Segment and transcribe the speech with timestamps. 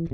[0.00, 0.06] Hey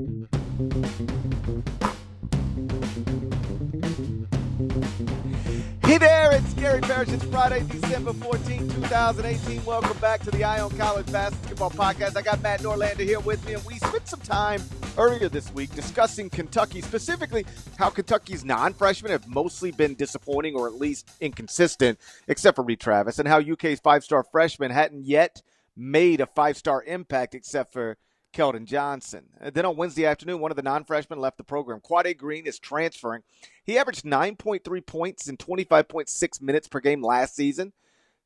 [5.97, 7.07] there, it's Gary Parrish.
[7.07, 9.63] It's Friday, December 14, 2018.
[9.63, 12.17] Welcome back to the Eye on College Basketball Podcast.
[12.17, 14.61] I got Matt Norlander here with me, and we spent some time
[14.97, 17.45] earlier this week discussing Kentucky, specifically
[17.77, 21.97] how Kentucky's non freshmen have mostly been disappointing or at least inconsistent,
[22.27, 25.41] except for Reid Travis, and how UK's five star freshman hadn't yet
[25.77, 27.97] made a five star impact except for
[28.37, 29.23] Keldon Johnson.
[29.41, 31.79] And then on Wednesday afternoon, one of the non freshmen left the program.
[31.79, 33.23] Quade Green is transferring.
[33.63, 37.73] He averaged 9.3 points in 25.6 minutes per game last season.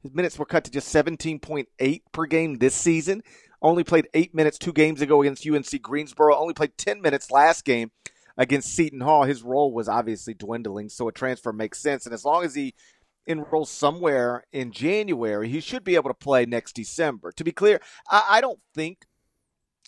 [0.03, 3.23] His minutes were cut to just 17.8 per game this season.
[3.61, 6.35] Only played eight minutes two games ago against UNC Greensboro.
[6.35, 7.91] Only played 10 minutes last game
[8.37, 9.23] against Seton Hall.
[9.23, 12.05] His role was obviously dwindling, so a transfer makes sense.
[12.05, 12.73] And as long as he
[13.27, 17.31] enrolls somewhere in January, he should be able to play next December.
[17.33, 19.05] To be clear, I, I don't think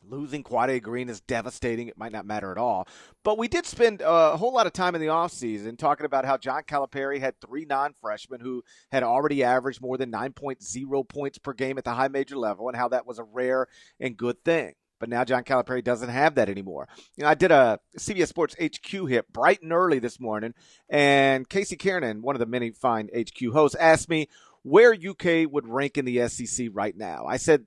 [0.09, 1.87] Losing Quade Green is devastating.
[1.87, 2.87] It might not matter at all.
[3.23, 6.25] But we did spend uh, a whole lot of time in the offseason talking about
[6.25, 11.37] how John Calipari had three non freshmen who had already averaged more than 9.0 points
[11.37, 13.67] per game at the high major level and how that was a rare
[13.99, 14.73] and good thing.
[14.99, 16.87] But now John Calipari doesn't have that anymore.
[17.17, 20.53] You know, I did a CBS Sports HQ hit bright and early this morning,
[20.87, 24.29] and Casey Kiernan, one of the many fine HQ hosts, asked me
[24.61, 27.25] where UK would rank in the SEC right now.
[27.27, 27.65] I said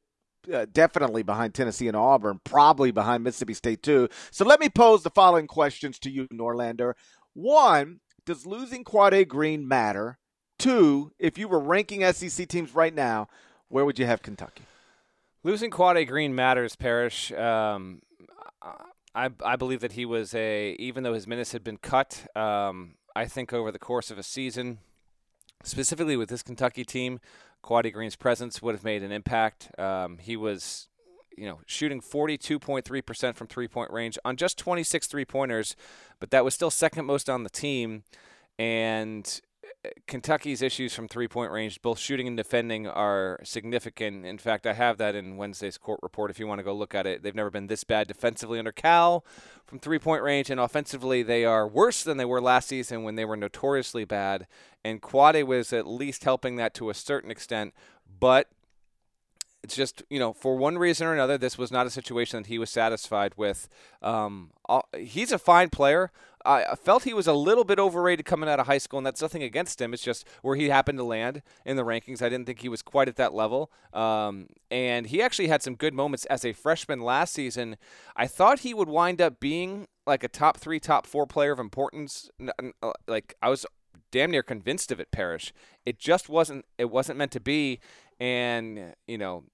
[0.52, 4.08] uh, definitely behind Tennessee and Auburn, probably behind Mississippi State too.
[4.30, 6.94] So let me pose the following questions to you, Norlander.
[7.34, 10.18] One, does losing Quade Green matter?
[10.58, 13.28] Two, if you were ranking SEC teams right now,
[13.68, 14.64] where would you have Kentucky?
[15.42, 17.30] Losing Quade Green matters, Parrish.
[17.32, 18.02] Um,
[19.14, 22.96] I, I believe that he was a, even though his minutes had been cut, um,
[23.14, 24.78] I think over the course of a season,
[25.62, 27.20] specifically with this Kentucky team,
[27.66, 29.68] Quade Green's presence would have made an impact.
[29.76, 30.86] Um, he was,
[31.36, 35.74] you know, shooting 42.3% from three point range on just 26 three pointers,
[36.20, 38.04] but that was still second most on the team.
[38.58, 39.40] And
[40.06, 44.24] Kentucky's issues from three point range, both shooting and defending, are significant.
[44.24, 46.94] In fact, I have that in Wednesday's court report if you want to go look
[46.94, 47.22] at it.
[47.22, 49.24] They've never been this bad defensively under Cal
[49.64, 53.16] from three point range, and offensively, they are worse than they were last season when
[53.16, 54.46] they were notoriously bad.
[54.84, 57.74] And Quade was at least helping that to a certain extent,
[58.20, 58.48] but
[59.66, 62.48] it's just you know for one reason or another this was not a situation that
[62.48, 63.68] he was satisfied with
[64.02, 64.50] um,
[64.96, 66.10] he's a fine player
[66.46, 69.20] I felt he was a little bit overrated coming out of high school, and that's
[69.20, 69.92] nothing against him.
[69.92, 72.22] It's just where he happened to land in the rankings.
[72.22, 73.70] I didn't think he was quite at that level.
[73.92, 77.76] Um, and he actually had some good moments as a freshman last season.
[78.14, 81.58] I thought he would wind up being like a top three, top four player of
[81.58, 82.30] importance.
[82.82, 83.66] Uh, like I was
[84.12, 85.52] damn near convinced of it, Parrish.
[85.84, 86.64] It just wasn't.
[86.78, 87.80] It wasn't meant to be.
[88.20, 89.44] And you know,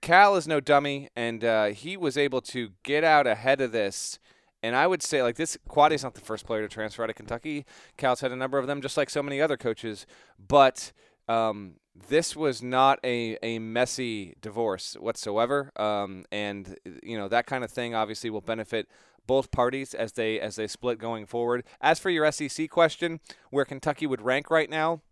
[0.00, 4.18] Cal is no dummy, and uh, he was able to get out ahead of this
[4.62, 7.16] and I would say, like this, is not the first player to transfer out of
[7.16, 7.64] Kentucky.
[7.96, 10.04] Cal's had a number of them, just like so many other coaches.
[10.38, 10.92] But
[11.28, 11.74] um,
[12.08, 15.70] this was not a, a messy divorce whatsoever.
[15.76, 18.88] Um, and you know that kind of thing obviously will benefit
[19.26, 21.64] both parties as they as they split going forward.
[21.80, 23.20] As for your SEC question,
[23.50, 25.02] where Kentucky would rank right now,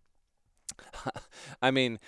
[1.63, 2.01] I mean,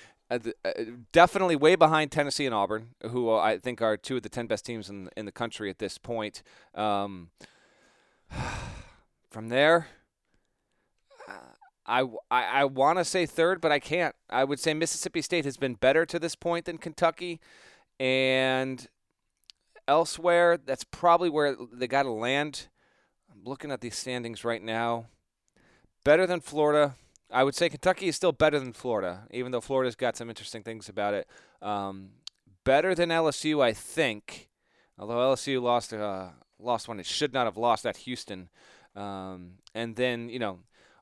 [1.13, 4.67] definitely way behind Tennessee and Auburn, who I think are two of the ten best
[4.67, 6.43] teams in in the country at this point.
[6.75, 7.31] Um,
[9.31, 9.89] from there,
[11.29, 11.33] uh,
[11.87, 12.01] I
[12.31, 14.15] I, I want to say third, but I can't.
[14.29, 17.41] I would say Mississippi State has been better to this point than Kentucky,
[17.99, 18.87] and
[19.89, 22.69] elsewhere, that's probably where they got to land.
[23.33, 25.07] I'm looking at these standings right now.
[26.05, 26.95] Better than Florida
[27.31, 30.63] I would say Kentucky is still better than Florida, even though Florida's got some interesting
[30.63, 31.29] things about it.
[31.61, 32.11] Um,
[32.65, 34.49] better than LSU, I think.
[34.99, 36.29] Although LSU lost uh,
[36.59, 38.49] lost one it should not have lost at Houston.
[38.97, 40.61] Um, and then you know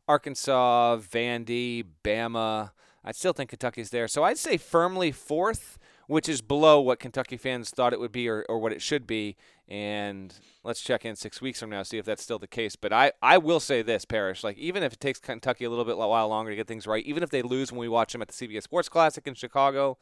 [0.08, 2.72] Arkansas, Vandy, Bama.
[3.04, 4.08] I still think Kentucky's there.
[4.08, 5.78] So I'd say firmly fourth,
[6.08, 9.06] which is below what Kentucky fans thought it would be or, or what it should
[9.06, 9.36] be.
[9.68, 10.32] And
[10.62, 12.76] let's check in six weeks from now, see if that's still the case.
[12.76, 15.84] But I, I will say this, Parrish, like even if it takes Kentucky a little
[15.84, 18.12] bit a while longer to get things right, even if they lose when we watch
[18.12, 19.98] them at the CBS Sports Classic in Chicago,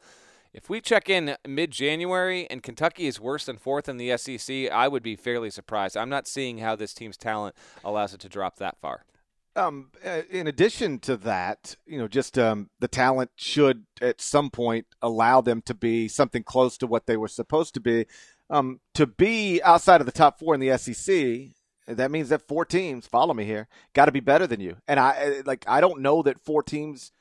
[0.53, 4.71] if we check in mid January and Kentucky is worse than fourth in the SEC,
[4.71, 5.97] I would be fairly surprised.
[5.97, 9.03] I'm not seeing how this team's talent allows it to drop that far.
[9.57, 14.49] Um, uh, in addition to that, you know, just um, the talent should at some
[14.49, 18.05] point allow them to be something close to what they were supposed to be.
[18.49, 21.51] Um, to be outside of the top four in the SEC,
[21.87, 24.77] that means that four teams follow me here got to be better than you.
[24.87, 25.09] And I
[25.39, 27.11] uh, like I don't know that four teams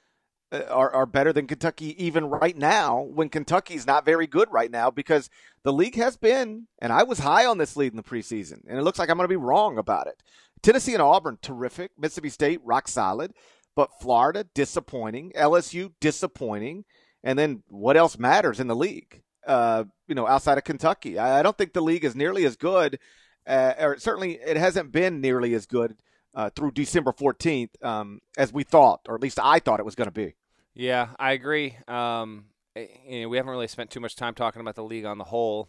[0.53, 4.71] uh, are, are better than Kentucky even right now when Kentucky's not very good right
[4.71, 5.31] now because
[5.63, 8.79] the league has been, and I was high on this lead in the preseason, and
[8.79, 10.23] it looks like I'm going to be wrong about it.
[10.63, 11.91] Tennessee and Auburn, terrific.
[11.99, 13.35] Mississippi State, rock solid.
[13.77, 15.33] But Florida, disappointing.
[15.37, 16.85] LSU, disappointing.
[17.23, 19.24] And then what else matters in the league?
[19.47, 22.57] Uh, you know, outside of Kentucky, I, I, don't think the league is nearly as
[22.57, 22.99] good,
[23.47, 25.97] uh, or certainly it hasn't been nearly as good
[26.35, 29.95] uh, through December 14th um, as we thought, or at least I thought it was
[29.95, 30.35] going to be.
[30.75, 31.77] Yeah, I agree.
[31.87, 35.19] Um, you know, we haven't really spent too much time talking about the league on
[35.19, 35.69] the whole.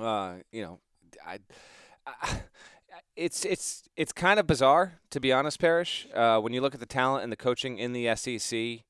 [0.00, 0.80] Uh, you know,
[1.24, 1.40] I,
[2.06, 2.40] I,
[3.16, 6.06] it's it's it's kind of bizarre to be honest, Parrish.
[6.14, 8.84] Uh, when you look at the talent and the coaching in the SEC,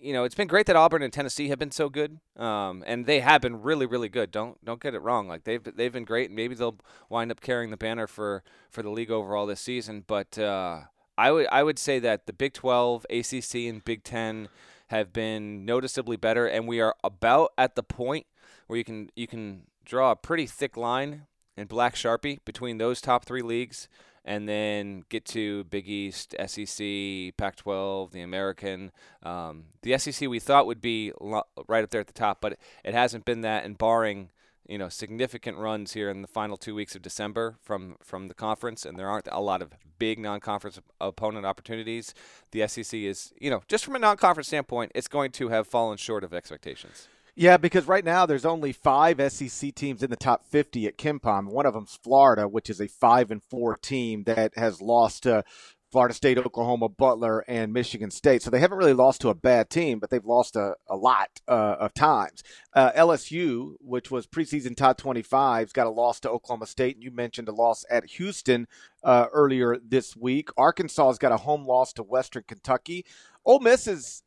[0.00, 3.06] you know, it's been great that Auburn and Tennessee have been so good, um, and
[3.06, 4.30] they have been really, really good.
[4.30, 5.28] Don't don't get it wrong.
[5.28, 6.78] Like they've they've been great, and maybe they'll
[7.08, 10.04] wind up carrying the banner for for the league overall this season.
[10.06, 10.82] But uh,
[11.18, 14.48] I would I would say that the Big 12, ACC, and Big 10
[14.88, 18.26] have been noticeably better, and we are about at the point
[18.66, 21.26] where you can you can draw a pretty thick line
[21.56, 23.88] in black sharpie between those top three leagues
[24.24, 28.92] and then get to Big East, SEC, Pac 12, the American.
[29.22, 32.58] Um, the SEC we thought would be lo- right up there at the top, but
[32.84, 34.30] it hasn't been that, and barring
[34.68, 38.34] you know significant runs here in the final two weeks of December from from the
[38.34, 42.14] conference, and there aren't a lot of big non-conference opponent opportunities.
[42.52, 45.96] The SEC is you know just from a non-conference standpoint, it's going to have fallen
[45.96, 47.08] short of expectations.
[47.40, 51.46] Yeah, because right now there's only five SEC teams in the top 50 at KenPom.
[51.46, 55.42] One of them's Florida, which is a five and four team that has lost to
[55.90, 58.42] Florida State, Oklahoma, Butler, and Michigan State.
[58.42, 61.40] So they haven't really lost to a bad team, but they've lost a, a lot
[61.48, 62.42] uh, of times.
[62.74, 66.96] Uh, LSU, which was preseason top 25, has got a loss to Oklahoma State.
[66.96, 68.68] And you mentioned a loss at Houston
[69.02, 70.50] uh, earlier this week.
[70.58, 73.06] Arkansas has got a home loss to Western Kentucky.
[73.46, 74.24] Ole Miss is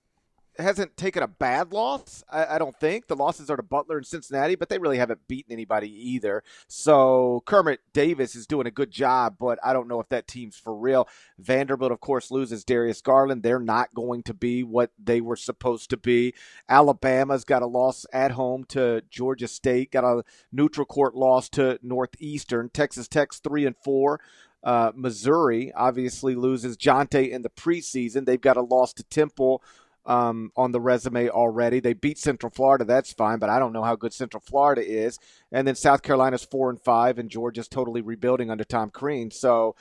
[0.58, 2.24] hasn't taken a bad loss.
[2.32, 5.28] I, I, don't think the losses are to Butler and Cincinnati, but they really haven't
[5.28, 6.44] beaten anybody either.
[6.68, 10.58] So Kermit Davis is doing a good job, but I don't know if that team's
[10.58, 11.08] for real.
[11.40, 13.44] Vanderbilt, of course, loses Darius Garland.
[13.44, 16.34] They're not going to be what they were supposed to be.
[16.70, 19.92] Alabama's got a loss at home to Georgia State.
[19.92, 22.70] Got a neutral court loss to Northeastern.
[22.70, 24.20] Texas Tech's three and four.
[24.64, 28.26] Uh, Missouri obviously loses Jontay in the preseason.
[28.26, 29.62] They've got a loss to Temple
[30.06, 31.80] um, on the resume already.
[31.80, 35.20] They beat Central Florida, that's fine, but I don't know how good Central Florida is.
[35.52, 39.32] And then South Carolina's four and five, and Georgia's totally rebuilding under Tom Crean.
[39.32, 39.76] So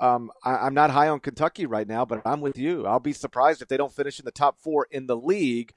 [0.00, 2.86] um, I, am not high on Kentucky right now, but I'm with you.
[2.86, 5.72] I'll be surprised if they don't finish in the top four in the league,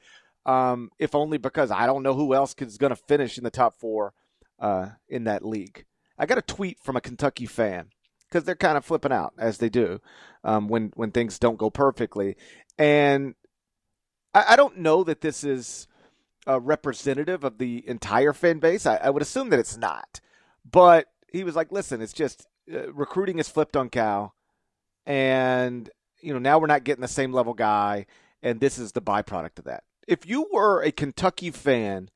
[0.45, 3.51] um, if only because I don't know who else is going to finish in the
[3.51, 4.13] top four
[4.59, 5.85] uh, in that league.
[6.17, 7.89] I got a tweet from a Kentucky fan
[8.29, 9.99] because they're kind of flipping out as they do
[10.43, 12.37] um, when when things don't go perfectly.
[12.77, 13.35] And
[14.33, 15.87] I, I don't know that this is
[16.47, 18.85] uh, representative of the entire fan base.
[18.85, 20.19] I, I, would assume that it's not.
[20.69, 24.33] But he was like, listen, it's just uh, recruiting is flipped on Cal.
[25.05, 25.89] And,
[26.21, 28.05] you know, now we're not getting the same level guy.
[28.41, 29.83] And this is the byproduct of that.
[30.07, 32.09] If you were a Kentucky fan,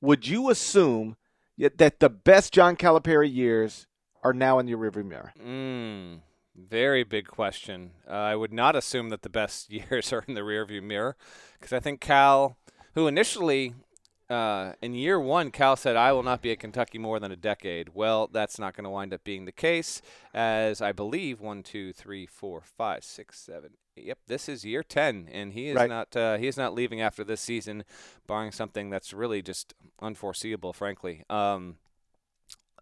[0.00, 1.16] would you assume
[1.56, 3.86] that the best John Calipari years
[4.22, 5.32] are now in your rearview mirror?
[5.40, 6.20] Mm.
[6.58, 7.92] Very big question.
[8.08, 11.16] Uh, I would not assume that the best years are in the rearview mirror
[11.58, 12.56] because I think Cal,
[12.94, 13.74] who initially
[14.28, 17.36] uh, in year one, Cal said, I will not be at Kentucky more than a
[17.36, 17.90] decade.
[17.94, 20.02] Well, that's not going to wind up being the case,
[20.34, 23.70] as I believe one, two, three, four, five, six, seven.
[23.96, 25.88] Yep, this is year ten, and he is right.
[25.88, 27.84] not uh, he is not leaving after this season,
[28.28, 31.24] barring something that's really just unforeseeable, frankly.
[31.28, 31.76] Um,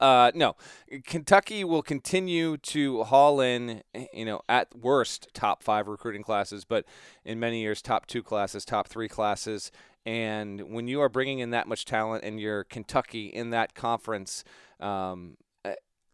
[0.00, 0.57] uh, no,
[1.05, 6.85] Kentucky will continue to haul in, you know, at worst top five recruiting classes, but
[7.25, 9.71] in many years top two classes, top three classes.
[10.05, 14.45] And when you are bringing in that much talent and you're Kentucky in that conference,
[14.81, 15.37] um,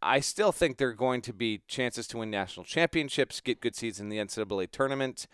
[0.02, 3.76] I still think there are going to be chances to win national championships, get good
[3.76, 5.26] seeds in the NCAA tournament.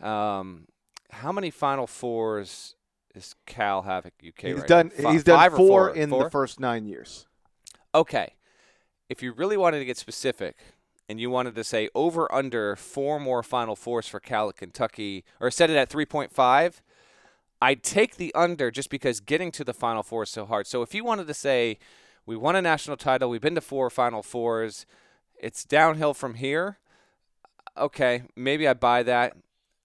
[0.00, 0.66] Um,
[1.10, 2.76] how many Final Fours
[3.14, 4.40] is Cal have at UK?
[4.40, 4.92] He's right done.
[5.10, 6.24] he's done four, four, in four?
[6.24, 7.26] the first nine years
[7.94, 8.34] okay,
[9.08, 10.56] if you really wanted to get specific
[11.08, 15.24] and you wanted to say over under four more Final Fours for Cal at Kentucky,
[15.40, 16.80] or set it at 3.5,
[17.60, 20.66] I'd take the under just because getting to the Final Four is so hard.
[20.66, 21.78] So if you wanted to say
[22.26, 24.86] we won a national title, we've been to four Final Fours,
[25.38, 26.78] it's downhill from here.
[27.76, 29.36] Okay, maybe I buy that.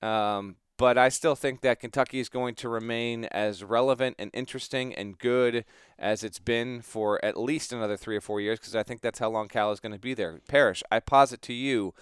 [0.01, 4.95] Um, but I still think that Kentucky is going to remain as relevant and interesting
[4.95, 5.65] and good
[6.00, 9.19] as it's been for at least another three or four years because I think that's
[9.19, 10.39] how long Cal is going to be there.
[10.48, 11.93] Parrish, I posit to you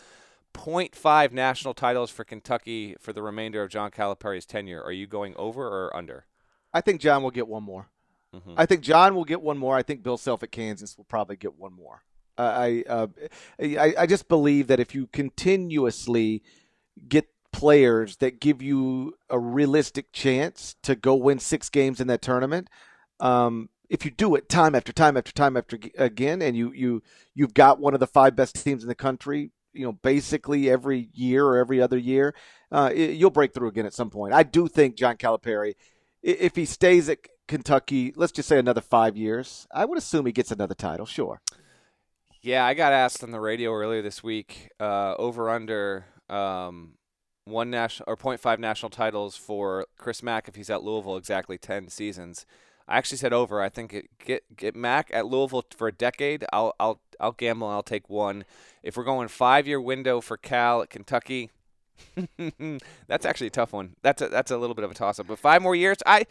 [0.54, 4.84] 0.5 national titles for Kentucky for the remainder of John Calipari's tenure.
[4.84, 6.28] Are you going over or under?
[6.72, 7.88] I think John will get one more.
[8.36, 8.54] Mm-hmm.
[8.58, 9.76] I think John will get one more.
[9.76, 12.04] I think Bill Self at Kansas will probably get one more.
[12.38, 13.08] Uh, I, uh,
[13.60, 16.44] I I just believe that if you continuously
[17.10, 17.28] get
[17.58, 22.70] players that give you a realistic chance to go win six games in that tournament,
[23.20, 27.02] um, if you do it time after time after time after again, and you you
[27.34, 31.10] you've got one of the five best teams in the country, you know, basically every
[31.14, 32.36] year or every other year,
[32.72, 34.36] uh, it, you'll break through again at some point.
[34.36, 35.74] I do think John Calipari,
[36.22, 40.32] if he stays at Kentucky, let's just say another five years, I would assume he
[40.32, 41.08] gets another title.
[41.08, 41.42] Sure.
[42.44, 46.97] Yeah, I got asked on the radio earlier this week, uh, over under um,
[47.50, 51.90] one national or 0.5 national titles for Chris Mack if he's at Louisville exactly 10
[51.90, 52.46] seasons.
[52.88, 53.62] I actually said over.
[53.62, 56.46] I think it, get get Mack at Louisville for a decade.
[56.54, 57.68] I'll I'll I'll gamble.
[57.68, 58.46] I'll take one.
[58.82, 61.50] If we're going five year window for Cal at Kentucky,
[63.08, 63.96] that's actually a tough one.
[64.04, 65.28] That's a, that's a little bit of a toss up.
[65.28, 66.28] But five more years, I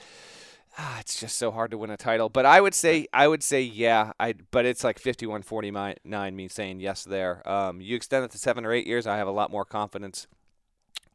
[0.79, 2.31] ah, it's just so hard to win a title.
[2.31, 4.13] But I would say I would say yeah.
[4.19, 7.47] I but it's like 51-49 me saying yes there.
[7.47, 10.27] Um, you extend it to seven or eight years, I have a lot more confidence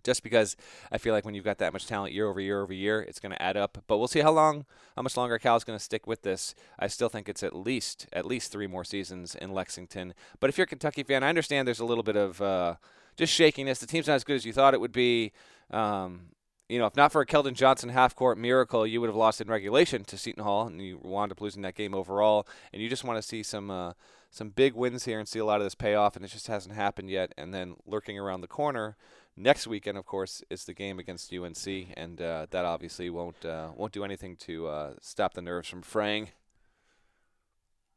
[0.03, 0.55] just because
[0.91, 3.19] I feel like when you've got that much talent year over year over year, it's
[3.19, 3.83] going to add up.
[3.87, 4.65] But we'll see how long,
[4.95, 6.55] how much longer Cal's going to stick with this.
[6.79, 10.13] I still think it's at least at least three more seasons in Lexington.
[10.39, 12.75] But if you're a Kentucky fan, I understand there's a little bit of uh,
[13.17, 13.79] just shakiness.
[13.79, 15.31] The team's not as good as you thought it would be.
[15.69, 16.31] Um,
[16.71, 19.41] you know, if not for a Keldon Johnson half court miracle, you would have lost
[19.41, 22.47] in regulation to Seton Hall, and you wound up losing that game overall.
[22.71, 23.93] And you just want to see some uh,
[24.29, 26.47] some big wins here and see a lot of this pay off, and it just
[26.47, 27.33] hasn't happened yet.
[27.37, 28.95] And then lurking around the corner
[29.37, 33.69] Next weekend, of course, is the game against UNC, and uh, that obviously won't uh,
[33.75, 36.29] won't do anything to uh, stop the nerves from fraying.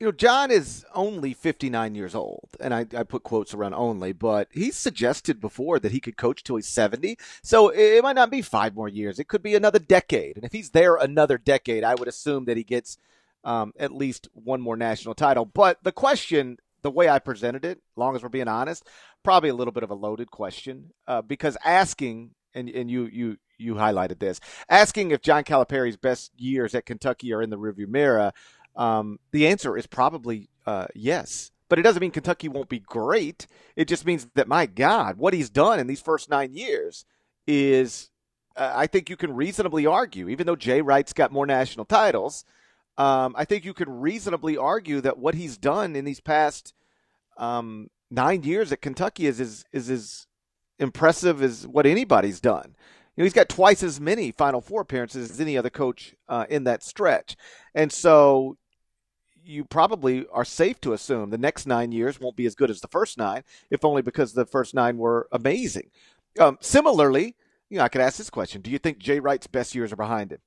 [0.04, 4.12] You know, John is only 59 years old, and I, I put quotes around only,
[4.12, 7.16] but he's suggested before that he could coach till he's 70.
[7.42, 10.36] So it might not be five more years; it could be another decade.
[10.36, 12.98] And if he's there another decade, I would assume that he gets
[13.44, 15.46] um, at least one more national title.
[15.46, 18.86] But the question the way I presented it, long as we're being honest,
[19.22, 23.38] probably a little bit of a loaded question uh, because asking and and you you
[23.56, 27.88] you highlighted this asking if John Calipari's best years at Kentucky are in the rearview
[27.88, 28.32] mirror.
[28.76, 31.50] Um, the answer is probably uh, yes.
[31.68, 33.46] But it doesn't mean Kentucky won't be great.
[33.74, 37.04] It just means that my God, what he's done in these first nine years
[37.46, 38.10] is,
[38.56, 42.44] uh, I think you can reasonably argue, even though Jay Wright's got more national titles,
[42.96, 46.74] um, I think you could reasonably argue that what he's done in these past
[47.36, 50.26] um, nine years at Kentucky is is is as
[50.78, 52.76] impressive as what anybody's done.
[53.16, 56.46] You know, he's got twice as many Final Four appearances as any other coach uh,
[56.48, 57.36] in that stretch,
[57.74, 58.56] and so
[59.44, 62.80] you probably are safe to assume the next nine years won't be as good as
[62.80, 65.90] the first nine, if only because the first nine were amazing.
[66.38, 67.36] Um, similarly,
[67.70, 69.96] you know, I could ask this question: Do you think Jay Wright's best years are
[69.96, 70.40] behind him?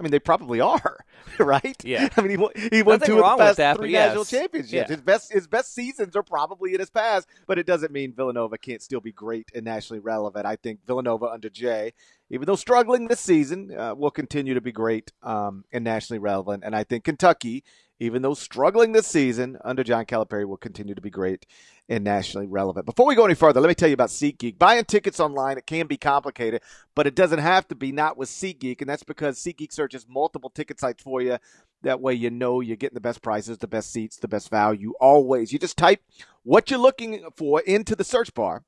[0.00, 1.04] I mean, they probably are,
[1.38, 1.76] right?
[1.84, 2.08] Yeah.
[2.16, 4.72] I mean, he, he won two of the past that, three national championships.
[4.72, 4.86] Yeah.
[4.86, 8.56] His best his best seasons are probably in his past, but it doesn't mean Villanova
[8.56, 10.46] can't still be great and nationally relevant.
[10.46, 11.92] I think Villanova under Jay,
[12.30, 16.62] even though struggling this season, uh, will continue to be great um, and nationally relevant.
[16.64, 17.62] And I think Kentucky,
[18.00, 21.44] even though struggling this season under John Calipari, will continue to be great
[21.86, 22.86] and nationally relevant.
[22.86, 24.58] Before we go any further, let me tell you about SeatGeek.
[24.58, 26.62] Buying tickets online, it can be complicated,
[26.94, 30.48] but it doesn't have to be not with SeatGeek, and that's because SeatGeek searches multiple
[30.48, 31.36] ticket sites for you.
[31.82, 34.94] That way you know you're getting the best prices, the best seats, the best value
[34.98, 35.52] always.
[35.52, 36.02] You just type
[36.42, 38.64] what you're looking for into the search bar,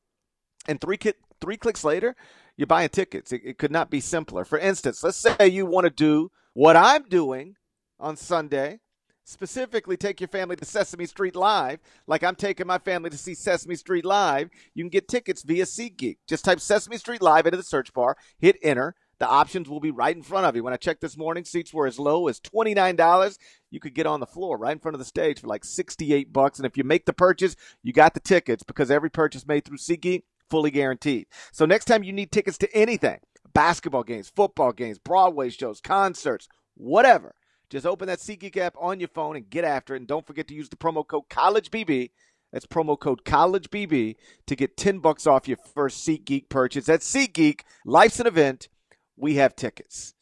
[0.69, 2.15] and three, ki- three clicks later,
[2.59, 3.33] you're buying tickets.
[3.33, 4.45] It, it could not be simpler.
[4.45, 7.57] For instance, let's say you want to do what I'm doing
[7.99, 8.81] on Sunday
[9.25, 13.35] specifically take your family to Sesame Street Live, like I'm taking my family to see
[13.35, 16.19] Sesame Street Live, you can get tickets via SeatGeek.
[16.27, 18.95] Just type Sesame Street Live into the search bar, hit enter.
[19.19, 20.65] The options will be right in front of you.
[20.65, 23.39] When I checked this morning, seats were as low as $29.
[23.71, 26.33] You could get on the floor right in front of the stage for like 68
[26.33, 26.59] bucks.
[26.59, 29.77] And if you make the purchase, you got the tickets because every purchase made through
[29.77, 31.29] SeatGeek fully guaranteed.
[31.53, 33.21] So next time you need tickets to anything,
[33.55, 37.37] basketball games, football games, Broadway shows, concerts, whatever,
[37.73, 40.01] just open that SeatGeek app on your phone and get after it.
[40.01, 42.11] And don't forget to use the promo code CollegeBB.
[42.53, 46.85] That's promo code CollegeBB to get 10 bucks off your first SeatGeek purchase.
[46.85, 47.63] That's SeatGeek.
[47.87, 48.69] Life's an event.
[49.17, 50.13] We have tickets.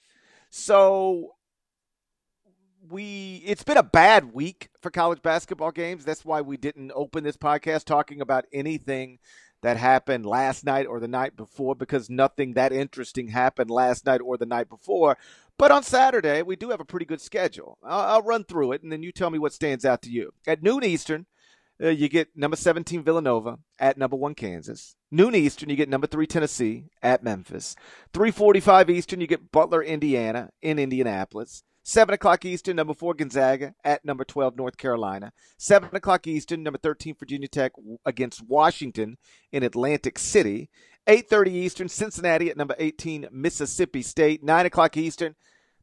[0.49, 1.33] So
[2.88, 6.04] we it's been a bad week for college basketball games.
[6.04, 9.19] That's why we didn't open this podcast talking about anything
[9.62, 14.21] that happened last night or the night before because nothing that interesting happened last night
[14.21, 15.17] or the night before.
[15.59, 17.76] But on Saturday, we do have a pretty good schedule.
[17.85, 20.33] I'll, I'll, run through it, and then you tell me what stands out to you.
[20.47, 21.26] At noon Eastern,
[21.83, 24.97] uh, you get number 17 Villanova at number one Kansas.
[25.11, 27.76] Noon Eastern, you get number three Tennessee at Memphis.
[28.14, 31.62] 3:45 Eastern, you get Butler, Indiana in Indianapolis.
[31.82, 35.32] 7 o'clock Eastern, number 4 Gonzaga at number 12 North Carolina.
[35.58, 37.72] 7 o'clock Eastern, number 13 Virginia Tech
[38.04, 39.16] against Washington
[39.50, 40.68] in Atlantic City.
[41.06, 44.44] 8.30 Eastern, Cincinnati at number 18 Mississippi State.
[44.44, 45.34] 9 o'clock Eastern,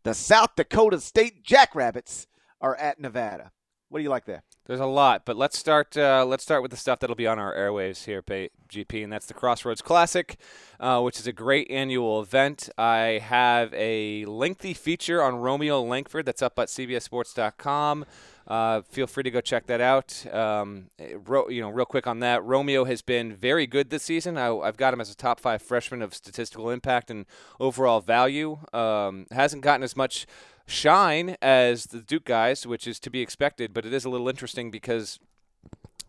[0.03, 2.27] the South Dakota State Jackrabbits
[2.61, 3.51] are at Nevada.
[3.89, 4.44] What do you like there?
[4.65, 5.96] There's a lot, but let's start.
[5.96, 9.27] Uh, let's start with the stuff that'll be on our airwaves here, GP, and that's
[9.27, 10.36] the Crossroads Classic,
[10.77, 12.67] uh, which is a great annual event.
[12.77, 18.06] I have a lengthy feature on Romeo Langford that's up at CBSSports.com.
[18.47, 20.25] Uh, feel free to go check that out.
[20.33, 20.89] Um,
[21.25, 24.37] ro- you know, real quick on that, Romeo has been very good this season.
[24.37, 27.25] I, have got him as a top five freshman of statistical impact and
[27.59, 28.59] overall value.
[28.71, 30.25] Um, hasn't gotten as much
[30.65, 33.73] shine as the Duke guys, which is to be expected.
[33.73, 35.19] But it is a little interesting because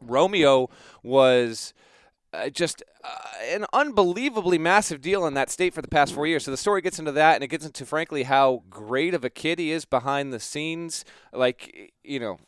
[0.00, 0.70] Romeo
[1.02, 1.74] was.
[2.30, 3.08] Uh, just uh,
[3.50, 6.44] an unbelievably massive deal in that state for the past four years.
[6.44, 9.30] So the story gets into that, and it gets into, frankly, how great of a
[9.30, 11.06] kid he is behind the scenes.
[11.32, 12.38] Like, you know,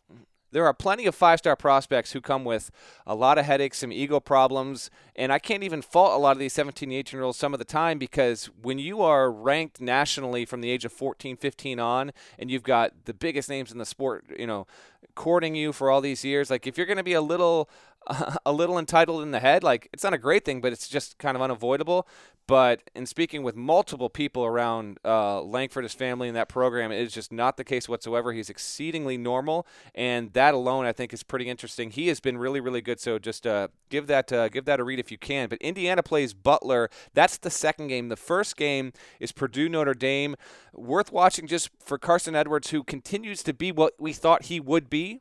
[0.53, 2.71] there are plenty of five star prospects who come with
[3.07, 6.39] a lot of headaches, some ego problems, and I can't even fault a lot of
[6.39, 10.45] these 17, 18 year olds some of the time because when you are ranked nationally
[10.45, 13.87] from the age of 14, 15 on, and you've got the biggest names in the
[13.87, 14.67] sport, you know,
[15.15, 17.69] courting you for all these years, like if you're going to be a little
[18.47, 19.63] a little entitled in the head.
[19.63, 22.07] Like it's not a great thing, but it's just kind of unavoidable.
[22.47, 27.01] But in speaking with multiple people around uh, Langford, his family, in that program, it
[27.01, 28.33] is just not the case whatsoever.
[28.33, 31.93] He's exceedingly normal, and that alone, I think, is pretty interesting.
[31.93, 32.99] He has been really, really good.
[32.99, 35.49] So just uh, give that uh, give that a read if you can.
[35.49, 36.91] But Indiana plays Butler.
[37.15, 38.09] That's the second game.
[38.09, 40.35] The first game is Purdue Notre Dame.
[40.75, 44.91] Worth watching just for Carsen Edwards, who continues to be what we thought he would
[44.91, 45.21] be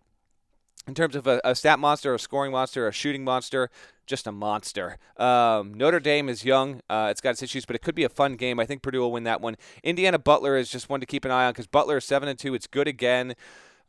[0.87, 3.69] in terms of a, a, stat monster, a scoring monster, a shooting monster,
[4.07, 4.97] just a monster.
[5.17, 6.81] Um, Notre Dame is young.
[6.89, 8.59] Uh, it's got its issues, but it could be a fun game.
[8.59, 9.55] I think Purdue will win that one.
[9.83, 12.39] Indiana Butler is just one to keep an eye on because Butler is seven and
[12.39, 12.55] two.
[12.55, 13.35] It's good again.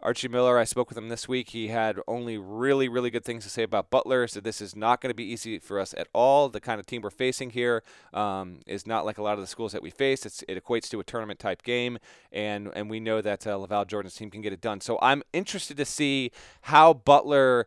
[0.03, 1.51] Archie Miller, I spoke with him this week.
[1.51, 4.27] He had only really, really good things to say about Butler.
[4.27, 6.49] Said this is not going to be easy for us at all.
[6.49, 7.83] The kind of team we're facing here
[8.15, 10.25] um, is not like a lot of the schools that we face.
[10.25, 11.99] It's, it equates to a tournament type game,
[12.33, 14.81] and and we know that uh, LaVall Jordan's team can get it done.
[14.81, 16.31] So I'm interested to see
[16.63, 17.67] how Butler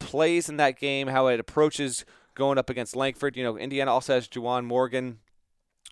[0.00, 3.36] plays in that game, how it approaches going up against Langford.
[3.36, 5.18] You know, Indiana also has Juwan Morgan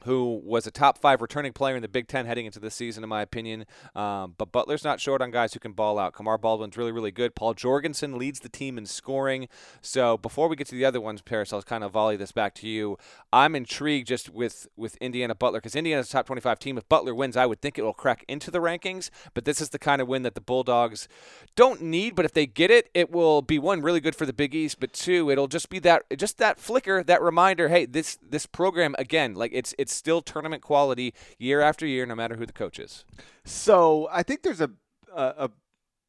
[0.05, 3.03] who was a top five returning player in the Big Ten heading into this season,
[3.03, 3.65] in my opinion.
[3.95, 6.13] Um, but Butler's not short on guys who can ball out.
[6.13, 7.35] Kamar Baldwin's really, really good.
[7.35, 9.49] Paul Jorgensen leads the team in scoring.
[9.81, 12.55] So before we get to the other ones, Parrish, I'll kind of volley this back
[12.57, 12.99] to you.
[13.33, 16.79] I'm intrigued just with, with Indiana Butler because Indiana's a top 25 team.
[16.79, 19.11] If Butler wins, I would think it will crack into the rankings.
[19.35, 21.09] But this is the kind of win that the Bulldogs
[21.57, 22.15] don't need.
[22.15, 24.79] But if they get it, it will be one really good for the Big East.
[24.79, 27.69] But two, it'll just be that just that flicker, that reminder.
[27.69, 32.15] Hey, this this program again, like it's it's still tournament quality year after year, no
[32.15, 33.05] matter who the coach is.
[33.45, 34.71] So I think there's a
[35.17, 35.51] a,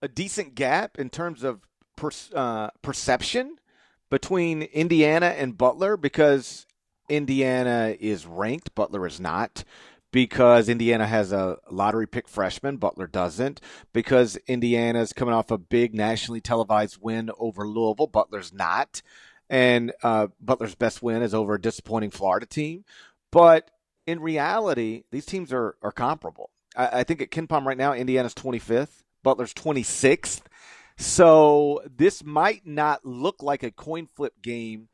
[0.01, 1.61] a decent gap in terms of
[1.95, 3.57] per, uh, perception
[4.09, 6.65] between Indiana and Butler because
[7.09, 9.63] Indiana is ranked, Butler is not.
[10.13, 13.59] Because Indiana has a lottery pick freshman, Butler doesn't.
[13.91, 19.01] Because Indiana's coming off a big nationally televised win over Louisville, Butler's not.
[19.49, 22.85] And uh, Butler's best win is over a disappointing Florida team.
[23.31, 23.71] But
[24.05, 26.49] in reality, these teams are, are comparable.
[26.75, 30.41] I, I think at KenPom right now, Indiana's 25th, Butler's 26th.
[30.97, 34.89] So this might not look like a coin flip game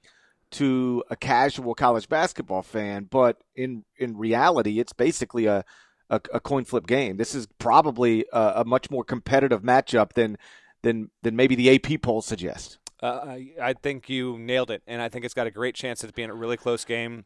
[0.51, 5.65] to a casual college basketball fan, but in in reality, it's basically a
[6.09, 7.17] a, a coin flip game.
[7.17, 10.37] This is probably a, a, much more competitive matchup than
[10.83, 12.77] than than maybe the AP poll suggests.
[13.01, 16.03] Uh, I, I think you nailed it, and I think it's got a great chance
[16.03, 17.25] of being a really close game.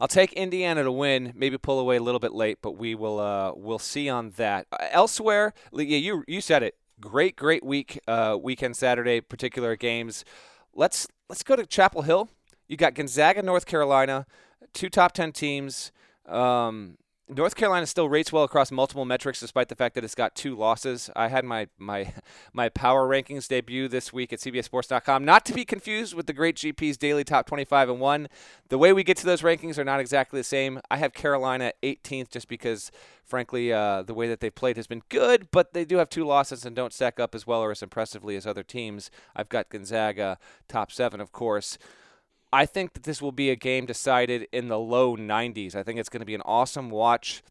[0.00, 1.32] I'll take Indiana to win.
[1.34, 4.66] Maybe pull away a little bit late, but we will uh, we'll see on that.
[4.90, 6.76] Elsewhere, yeah, you you said it.
[7.00, 10.24] Great, great week, uh, weekend Saturday, particular games.
[10.74, 12.28] Let's let's go to Chapel Hill.
[12.68, 14.26] You got Gonzaga, North Carolina,
[14.72, 15.92] two top ten teams.
[16.26, 16.98] Um,
[17.30, 20.56] North Carolina still rates well across multiple metrics, despite the fact that it's got two
[20.56, 21.10] losses.
[21.14, 22.14] I had my my
[22.54, 26.56] my power rankings debut this week at CBSSports.com, not to be confused with the great
[26.56, 28.28] GP's daily top 25 and one.
[28.70, 30.80] The way we get to those rankings are not exactly the same.
[30.90, 32.90] I have Carolina 18th, just because,
[33.24, 36.24] frankly, uh, the way that they've played has been good, but they do have two
[36.24, 39.10] losses and don't stack up as well or as impressively as other teams.
[39.36, 41.76] I've got Gonzaga top seven, of course.
[42.52, 45.74] I think that this will be a game decided in the low 90s.
[45.74, 47.42] I think it's going to be an awesome watch.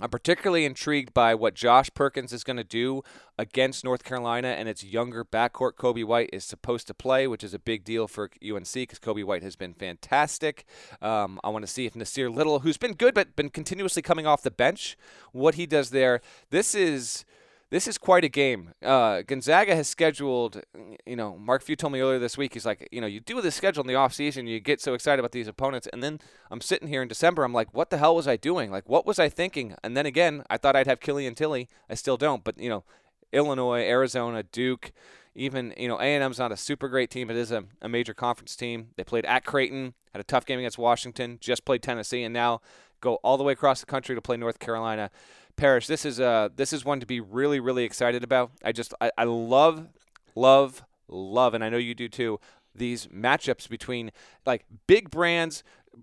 [0.00, 3.02] I'm particularly intrigued by what Josh Perkins is going to do
[3.38, 5.74] against North Carolina and its younger backcourt.
[5.74, 9.24] Coby White is supposed to play, which is a big deal for UNC because Coby
[9.24, 10.64] White has been fantastic.
[11.00, 14.26] Um, I want to see if Nassir Little, who's been good but been continuously coming
[14.26, 14.96] off the bench,
[15.30, 16.20] what he does there.
[16.50, 17.24] This is
[17.70, 18.72] this is quite a game.
[18.82, 20.62] Uh, Gonzaga has scheduled,
[21.06, 23.40] you know, Mark Few told me earlier this week, he's like, you know, you do
[23.40, 26.60] this schedule in the offseason, you get so excited about these opponents, and then I'm
[26.60, 28.70] sitting here in December, I'm like, what the hell was I doing?
[28.70, 29.74] Like, what was I thinking?
[29.82, 31.68] And then again, I thought I'd have Killian Tillie.
[31.88, 32.84] I still don't, but, you know,
[33.32, 34.92] Illinois, Arizona, Duke,
[35.34, 37.28] even, you know, A&M's not a super great team.
[37.28, 38.90] It is a, a major conference team.
[38.96, 42.60] They played at Creighton, had a tough game against Washington, just played Tennessee, and now
[43.00, 45.10] go all the way across the country to play North Carolina.
[45.56, 48.50] Parrish, this is uh this is one to be really really excited about.
[48.64, 49.88] I just I, I love
[50.34, 52.40] love love and I know you do too
[52.74, 54.10] these matchups between
[54.44, 55.62] like big brands,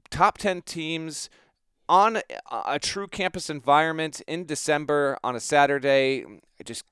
[0.09, 1.29] top 10 teams
[1.89, 6.25] on a, a true campus environment in December on a Saturday.
[6.59, 6.85] I just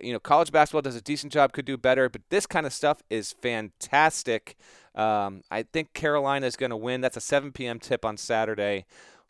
[0.00, 2.72] you know, college basketball does a decent job, could do better, but this kind of
[2.72, 4.56] stuff is fantastic.
[4.94, 7.00] Um, I think Carolina is going to win.
[7.00, 7.78] That's a 7 p.m.
[7.78, 8.86] tip on Saturday.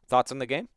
[0.07, 0.69] Thoughts on the game?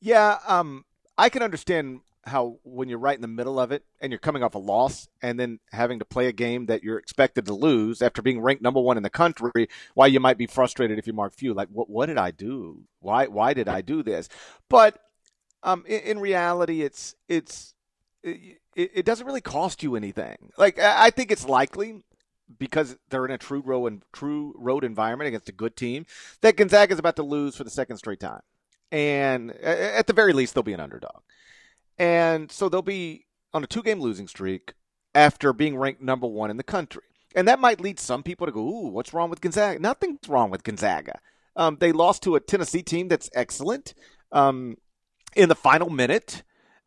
[0.00, 0.84] Yeah, um,
[1.16, 4.42] I can understand how when you're right in the middle of it and you're coming
[4.42, 8.00] off a loss and then having to play a game that you're expected to lose
[8.00, 11.12] after being ranked number one in the country, why you might be frustrated if you
[11.12, 11.52] mark few.
[11.54, 12.82] Like, what what did I do?
[13.00, 14.28] Why why did I do this?
[14.68, 14.98] But
[15.62, 17.74] um, in, in reality, it's it's
[18.22, 20.50] it, it, doesn't really cost you anything.
[20.56, 22.02] Like I think it's likely
[22.58, 26.06] because they're in a true road true road environment against a good team
[26.40, 28.42] that Gonzaga is about to lose for the second straight time
[28.94, 31.22] and at the very least they'll be an underdog.
[31.98, 34.74] And so they'll be on a two-game losing streak
[35.16, 37.02] after being ranked number one in the country.
[37.34, 40.48] And that might lead some people to go, "Ooh, what's wrong with Gonzaga?" Nothing's wrong
[40.48, 41.18] with Gonzaga.
[41.56, 43.94] Um, they lost to a Tennessee team that's excellent
[44.30, 44.76] um,
[45.34, 46.44] in the final minute.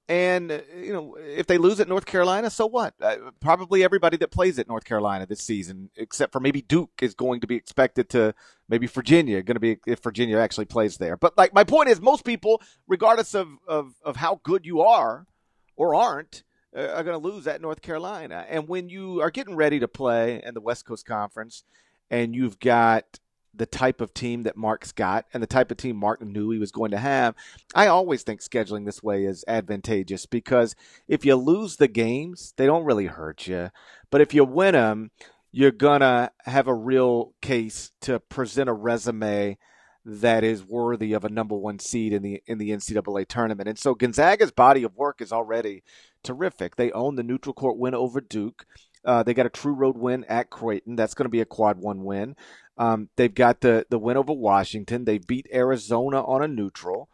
[0.10, 2.93] And uh, you know, if they lose at North Carolina, so what?
[3.02, 7.13] Uh, probably everybody that plays at North Carolina this season, except for maybe Duke, is
[7.13, 8.34] going to be expected to.
[8.70, 11.17] Maybe Virginia, going to be if Virginia actually plays there.
[11.17, 15.28] But like my point is, most people, regardless of of, of how good you are
[15.76, 16.43] or aren't,
[16.76, 18.46] uh, are going to lose at North Carolina.
[18.48, 21.63] And when you are getting ready to play in the West Coast Conference,
[22.10, 23.20] and you've got
[23.58, 26.60] the type of team that Mark's got and the type of team Mark knew he
[26.60, 27.36] was going to have.
[27.76, 30.76] I always think scheduling this way is advantageous because
[31.08, 33.70] if you lose the games, they don't really hurt you.
[34.10, 35.12] But if you win them,
[35.52, 39.58] you're going to have a real case to present a resume
[40.06, 43.67] that is worthy of a number one seed in the in the NCAA tournament.
[43.67, 45.84] And so Gonzaga's body of work is already
[46.24, 46.76] terrific.
[46.76, 48.65] They own the neutral court win over Duke.
[49.04, 50.96] Uh, they got a true road win at Creighton.
[50.96, 52.36] That's going to be a quad one win.
[52.78, 55.06] Um, they've got the the win over Washington.
[55.06, 57.10] They beat Arizona on a neutral,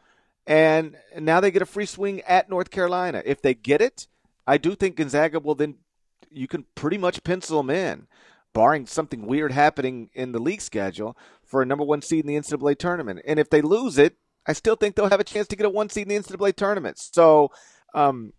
[0.45, 3.21] and now they get a free swing at North Carolina.
[3.26, 4.08] If they get it,
[4.45, 5.76] I do think Gonzaga will then.
[6.30, 8.08] You can pretty much pencil them in,
[8.54, 12.39] barring something weird happening in the league schedule for a number one seed in the
[12.39, 13.21] NCAA tournament.
[13.28, 15.69] And if they lose it, I still think they'll have a chance to get a
[15.69, 16.97] one seed in the NCAA tournament.
[16.97, 17.52] So,
[17.93, 18.34] um,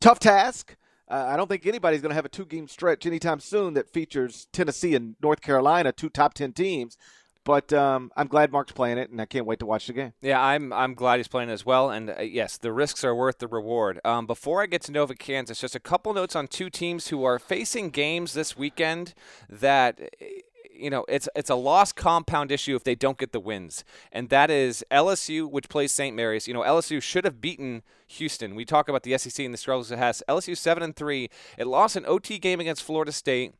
[0.00, 0.76] tough task.
[1.14, 3.88] Uh, I don't think anybody's going to have a two game stretch anytime soon that
[3.88, 6.98] features Tennessee and North Carolina, two top 10 teams.
[7.44, 10.14] But um, I'm glad Mark's playing it, and I can't wait to watch the game.
[10.22, 11.90] Yeah, I'm I'm glad he's playing as well.
[11.90, 14.00] And uh, yes, the risks are worth the reward.
[14.02, 17.22] Um, before I get to Nova, Kansas, just a couple notes on two teams who
[17.22, 19.12] are facing games this weekend
[19.48, 20.00] that
[20.74, 24.28] you know, it's it's a lost compound issue if they don't get the wins, and
[24.28, 26.14] that is LSU, which plays St.
[26.14, 26.48] Mary's.
[26.48, 28.54] You know, LSU should have beaten Houston.
[28.54, 30.22] We talk about the SEC and the struggles it has.
[30.28, 31.30] LSU seven and three.
[31.58, 33.54] It lost an OT game against Florida State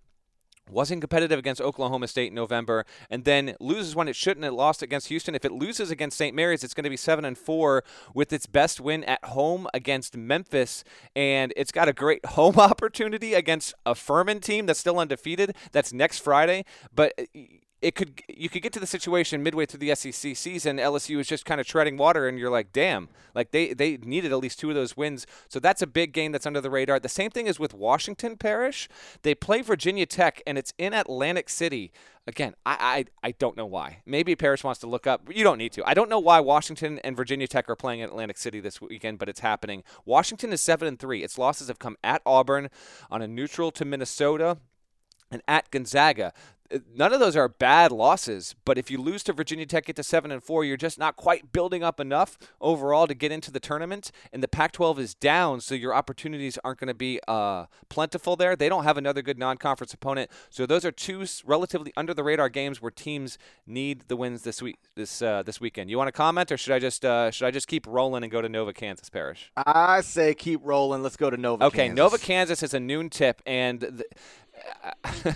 [0.71, 4.45] wasn't competitive against Oklahoma State in November, and then loses when it shouldn't.
[4.45, 5.35] It lost against Houston.
[5.35, 6.35] If it loses against St.
[6.35, 10.17] Mary's, it's going to be seven and four with its best win at home against
[10.17, 15.55] Memphis, and it's got a great home opportunity against a Furman team that's still undefeated.
[15.73, 17.41] That's next Friday, but uh,
[17.85, 20.79] it could you could get to the situation midway through the SEC season.
[20.79, 24.33] LSU is just kind of treading water, and you're like, damn, like they they needed
[24.33, 25.27] at least two of those wins.
[25.49, 26.99] So that's a big game that's under the radar.
[26.99, 28.89] The same thing is with Washington Parrish.
[29.21, 31.93] They play Virginia Tech, and it's in Atlantic City.
[32.27, 33.99] Again, I, I I don't know why.
[34.07, 35.29] Maybe Parrish wants to look up.
[35.31, 35.87] You don't need to.
[35.87, 39.19] I don't know why Washington and Virginia Tech are playing in Atlantic City this weekend,
[39.19, 39.83] but it's happening.
[40.07, 41.23] Washington is seven and three.
[41.23, 42.71] Its losses have come at Auburn,
[43.11, 44.57] on a neutral to Minnesota,
[45.31, 46.33] and at Gonzaga
[46.95, 48.55] none of those are bad losses.
[48.65, 51.17] But if you lose to Virginia Tech, get to seven and four, you're just not
[51.17, 54.11] quite building up enough overall to get into the tournament.
[54.33, 58.57] And the Pac-12 is down, so your opportunities aren't going to be uh, plentiful there.
[58.57, 62.49] They don't have another good non-conference opponent, so those are two relatively under the radar
[62.49, 65.91] games where teams need the wins this week this uh, this weekend.
[65.91, 68.33] You want to comment, or should I just uh, should I just keep rolling and
[68.33, 69.53] go to Nova Kansas Parrish?
[69.57, 71.03] I say keep rolling.
[71.03, 71.65] Let's go to Nova.
[71.65, 71.97] Okay, Kansas.
[71.97, 73.81] Nova Kansas is a noon tip, and.
[73.81, 74.05] The,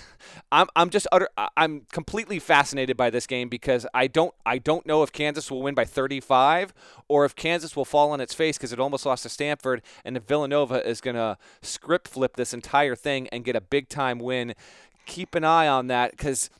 [0.52, 4.86] I'm I'm just utter I'm completely fascinated by this game because I don't I don't
[4.86, 6.72] know if Kansas will win by 35
[7.08, 10.16] or if Kansas will fall on its face because it almost lost to Stanford and
[10.16, 14.54] if Villanova is to script flip this entire thing and get a big time win.
[15.06, 16.50] Keep an eye on that because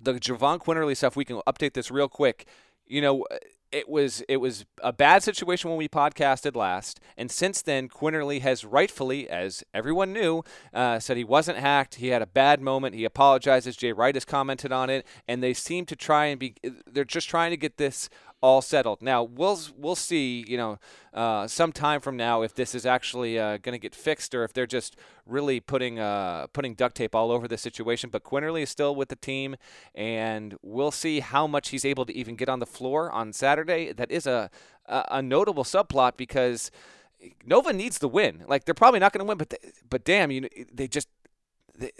[0.00, 1.16] the Jahvon Quinerly stuff.
[1.16, 2.46] We can update this real quick.
[2.86, 3.26] You know,
[3.74, 8.40] it was it was a bad situation when we podcasted last, and since then, Quinerly
[8.40, 11.96] has rightfully, as everyone knew, uh, said he wasn't hacked.
[11.96, 12.94] He had a bad moment.
[12.94, 13.76] He apologizes.
[13.76, 16.54] Jay Wright has commented on it, and they seem to try and be.
[16.86, 18.08] They're just trying to get this
[18.44, 19.00] all settled.
[19.00, 20.44] Now we'll we'll see.
[20.46, 20.78] You know,
[21.14, 24.44] uh, some time from now if this is actually uh, going to get fixed or
[24.44, 28.10] if they're just really putting uh, putting duct tape all over the situation.
[28.10, 29.56] But Quinerly is still with the team,
[29.94, 33.94] and we'll see how much he's able to even get on the floor on Saturday.
[33.94, 34.50] That is a
[34.86, 36.70] a, a notable subplot because.
[37.46, 38.44] Nova needs the win.
[38.46, 39.56] Like they're probably not going to win, but they,
[39.88, 41.08] but damn, you know, they just
[41.78, 41.90] they,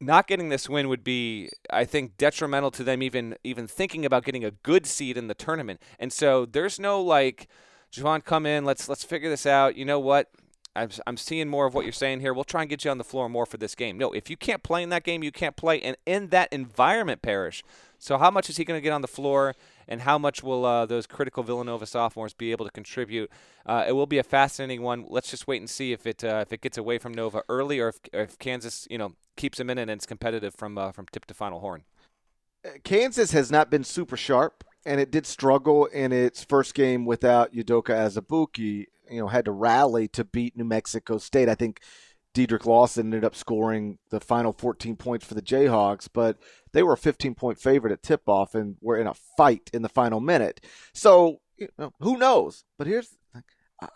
[0.00, 4.24] not getting this win would be, I think, detrimental to them even even thinking about
[4.24, 5.80] getting a good seed in the tournament.
[5.98, 7.48] And so there's no like,
[7.92, 9.76] Jahvon, come in, let's let's figure this out.
[9.76, 10.30] You know what?
[10.76, 12.34] I'm, I'm seeing more of what you're saying here.
[12.34, 13.96] We'll try and get you on the floor more for this game.
[13.96, 15.80] No, if you can't play in that game, you can't play.
[15.80, 17.62] And in that environment, Parrish.
[17.98, 19.54] So how much is he going to get on the floor?
[19.88, 23.30] And how much will uh, those critical Villanova sophomores be able to contribute?
[23.66, 25.04] Uh, it will be a fascinating one.
[25.08, 27.80] Let's just wait and see if it uh, if it gets away from Nova early,
[27.80, 30.92] or if, or if Kansas you know keeps them in and it's competitive from uh,
[30.92, 31.84] from tip to final horn.
[32.64, 37.04] Uh, Kansas has not been super sharp, and it did struggle in its first game
[37.04, 38.86] without Udoka Azubuike.
[39.10, 41.48] You know, had to rally to beat New Mexico State.
[41.48, 41.80] I think
[42.34, 46.38] Dedric Lawson ended up scoring the final 14 points for the Jayhawks, but
[46.74, 49.80] they were a 15 point favorite at tip off and were in a fight in
[49.82, 50.60] the final minute.
[50.92, 52.64] So, you know, who knows?
[52.76, 53.16] But here's,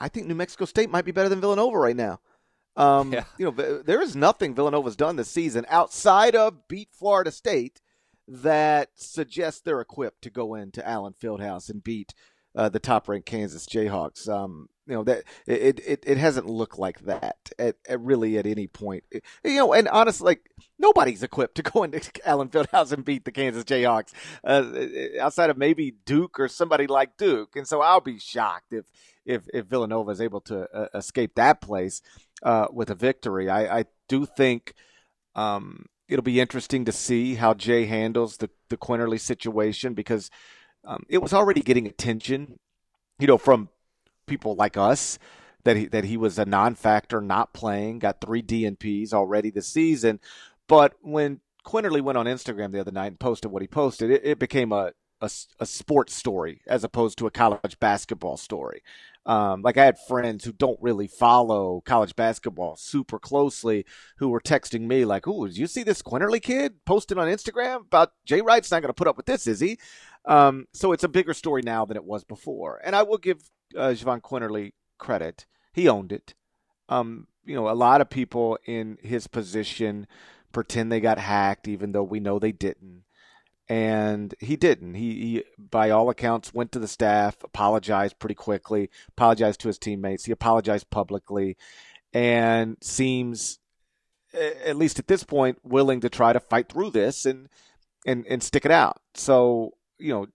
[0.00, 2.20] I think New Mexico State might be better than Villanova right now.
[2.76, 3.24] Um, yeah.
[3.36, 7.82] You know, there is nothing Villanova's done this season outside of beat Florida State
[8.28, 12.14] that suggests they're equipped to go into Allen Fieldhouse and beat
[12.54, 14.28] uh, the top ranked Kansas Jayhawks.
[14.28, 18.46] Um, you know that it, it it hasn't looked like that at, at really at
[18.46, 19.04] any point.
[19.44, 23.32] You know, and honestly, like nobody's equipped to go into Allen Fieldhouse and beat the
[23.32, 27.54] Kansas Jayhawks uh, outside of maybe Duke or somebody like Duke.
[27.54, 28.86] And so I'll be shocked if
[29.26, 32.00] if if Villanova is able to uh, escape that place
[32.42, 33.48] uh, with a victory.
[33.48, 34.74] I, I do think.
[35.34, 40.30] Um, it'll be interesting to see how Jay handles the the Quinerly situation because
[40.84, 42.58] um, it was already getting attention,
[43.18, 43.68] you know, from
[44.28, 45.18] people like us
[45.64, 50.20] that he that he was a non-factor, not playing, got three DNPs already this season.
[50.66, 54.22] But when Quinerly went on Instagram the other night and posted what he posted, it,
[54.24, 58.82] it became a, a, a sports story as opposed to a college basketball story.
[59.26, 63.84] Um, like I had friends who don't really follow college basketball super closely
[64.16, 67.82] who were texting me like, "Ooh, did you see this Quinerly kid posted on Instagram
[67.82, 69.78] about Jay Wright's not going to put up with this, is he?"
[70.24, 72.80] Um, so it's a bigger story now than it was before.
[72.82, 73.38] And I will give
[73.76, 75.46] uh, Jahvon Quinerly credit.
[75.72, 76.34] He owned it.
[76.88, 80.06] Um, you know, a lot of people in his position
[80.52, 83.04] pretend they got hacked, even though we know they didn't.
[83.68, 84.94] And he didn't.
[84.94, 89.78] He, he, by all accounts, went to the staff, apologized pretty quickly, apologized to his
[89.78, 90.24] teammates.
[90.24, 91.58] He apologized publicly,
[92.14, 93.58] and seems,
[94.32, 97.48] at least at this point, willing to try to fight through this and
[98.06, 99.02] and and stick it out.
[99.14, 100.26] So you know,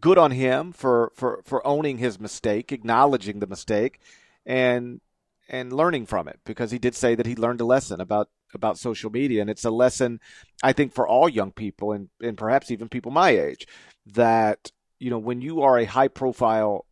[0.00, 4.00] good on him for, for, for owning his mistake, acknowledging the mistake,
[4.46, 5.00] and
[5.48, 8.78] and learning from it because he did say that he learned a lesson about about
[8.78, 10.20] social media, and it's a lesson
[10.62, 13.66] I think for all young people and and perhaps even people my age
[14.06, 16.86] that you know when you are a high profile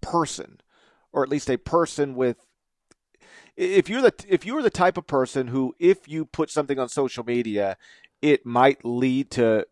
[0.00, 0.60] person
[1.12, 2.36] or at least a person with
[3.56, 6.88] if you're the if you're the type of person who if you put something on
[6.88, 7.76] social media
[8.20, 9.66] it might lead to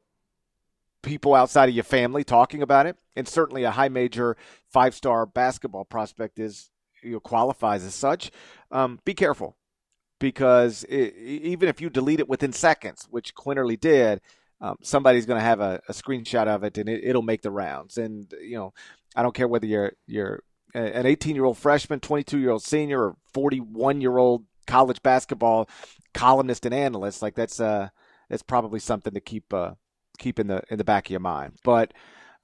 [1.03, 4.37] people outside of your family talking about it, and certainly a high major
[4.71, 6.71] five star basketball prospect is
[7.03, 8.31] you know, qualifies as such.
[8.71, 9.57] Um, be careful
[10.19, 14.21] because it, even if you delete it within seconds, which Quinerly did,
[14.61, 17.51] um, somebody's going to have a, a, screenshot of it and it, will make the
[17.51, 17.97] rounds.
[17.97, 18.75] And you know,
[19.17, 20.43] I don't care whether you're you're
[20.75, 25.69] an 18 year old freshman, 22 year old senior, or 41 year old college basketball
[26.13, 27.23] columnist and analyst.
[27.23, 27.89] Like that's uh
[28.29, 29.73] that's probably something to keep uh,
[30.21, 31.55] keep in the in the back of your mind.
[31.65, 31.93] But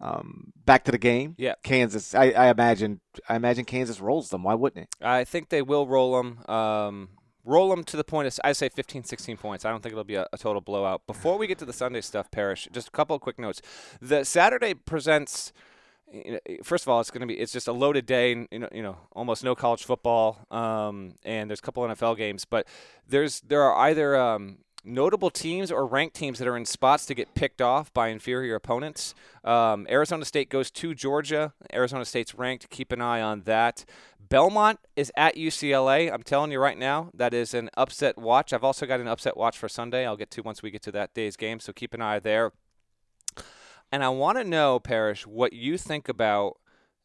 [0.00, 1.34] um, back to the game.
[1.38, 2.14] Yeah, Kansas.
[2.14, 3.00] I, I, imagine.
[3.28, 4.42] I imagine Kansas rolls them.
[4.42, 5.06] Why wouldn't it?
[5.06, 6.48] I think they will roll them.
[6.48, 7.08] Um,
[7.44, 9.64] roll them to the point of I say 15, 16 points.
[9.64, 11.06] I don't think it'll be a, a, total blowout.
[11.06, 13.62] Before we get to the Sunday stuff, Parrish, just a couple of quick notes.
[14.00, 15.52] The Saturday presents.
[16.62, 18.46] First of all, it's going to be it's just a loaded day.
[18.50, 22.44] You know, you know, almost no college football, um, and there's a couple NFL games.
[22.44, 22.68] But
[23.08, 27.14] there's there are either um, notable teams or ranked teams that are in spots to
[27.14, 29.14] get picked off by inferior opponents.
[29.44, 31.52] Um, Arizona State goes to Georgia.
[31.72, 32.70] Arizona State's ranked.
[32.70, 33.84] Keep an eye on that.
[34.28, 36.12] Belmont is at UCLA.
[36.12, 38.52] I'm telling you right now, that is an upset watch.
[38.52, 40.06] I've also got an upset watch for Sunday.
[40.06, 42.52] I'll get to once we get to that day's game, so keep an eye there.
[43.92, 46.58] And I want to know, Parrish, what you think about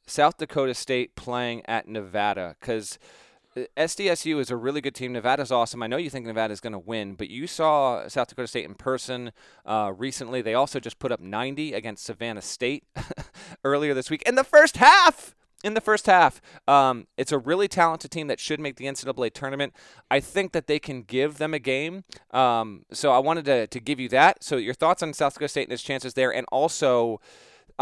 [0.07, 2.99] South Dakota State playing at Nevada because–
[3.55, 5.11] SDSU is a really good team.
[5.11, 5.83] Nevada's awesome.
[5.83, 8.75] I know you think Nevada's going to win, but you saw South Dakota State in
[8.75, 9.33] person
[9.65, 10.41] uh, recently.
[10.41, 12.85] They also just put up 90 against Savannah State
[13.63, 15.35] earlier this week in the first half.
[15.63, 19.31] In the first half, um, it's a really talented team that should make the NCAA
[19.31, 19.75] tournament.
[20.09, 22.03] I think that they can give them a game.
[22.31, 24.43] Um, so I wanted to, to give you that.
[24.43, 27.21] So your thoughts on South Dakota State and its chances there, and also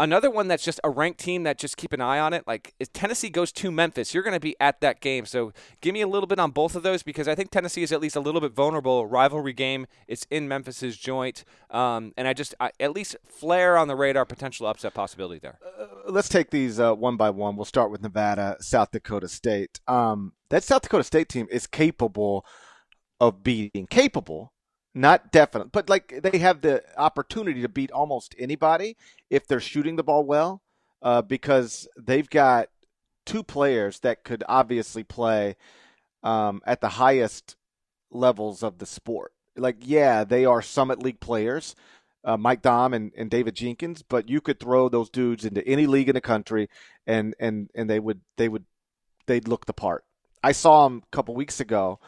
[0.00, 2.44] Another one that's just a ranked team that just keep an eye on it.
[2.46, 5.26] Like if Tennessee goes to Memphis, you're going to be at that game.
[5.26, 7.92] So give me a little bit on both of those because I think Tennessee is
[7.92, 9.06] at least a little bit vulnerable.
[9.06, 9.86] Rivalry game.
[10.08, 14.24] It's in Memphis's joint, um, and I just I, at least flare on the radar
[14.24, 15.58] potential upset possibility there.
[15.78, 17.56] Uh, let's take these uh, one by one.
[17.56, 19.80] We'll start with Nevada, South Dakota State.
[19.86, 22.46] Um, that South Dakota State team is capable
[23.20, 24.54] of beating capable
[24.94, 28.96] not definite, but like they have the opportunity to beat almost anybody
[29.28, 30.62] if they're shooting the ball well,
[31.02, 32.68] uh, because they've got
[33.24, 35.56] two players that could obviously play
[36.22, 37.56] um, at the highest
[38.10, 39.32] levels of the sport.
[39.56, 41.74] Like, yeah, they are Summit League players,
[42.24, 45.86] uh, Mike Daum and, and David Jenkins, but you could throw those dudes into any
[45.86, 46.68] league in the country,
[47.06, 48.64] and and and they would they would
[49.26, 50.04] they'd look the part.
[50.42, 52.00] I saw them a couple weeks ago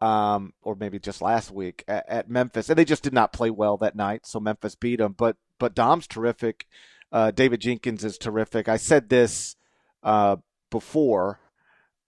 [0.00, 3.50] um, or maybe just last week at, at, Memphis, and they just did not play
[3.50, 4.26] well that night.
[4.26, 5.14] So Memphis beat them.
[5.16, 6.66] But but Daum's terrific.
[7.10, 8.68] Uh, David Jenkins is terrific.
[8.68, 9.56] I said this
[10.02, 10.36] uh,
[10.70, 11.40] before.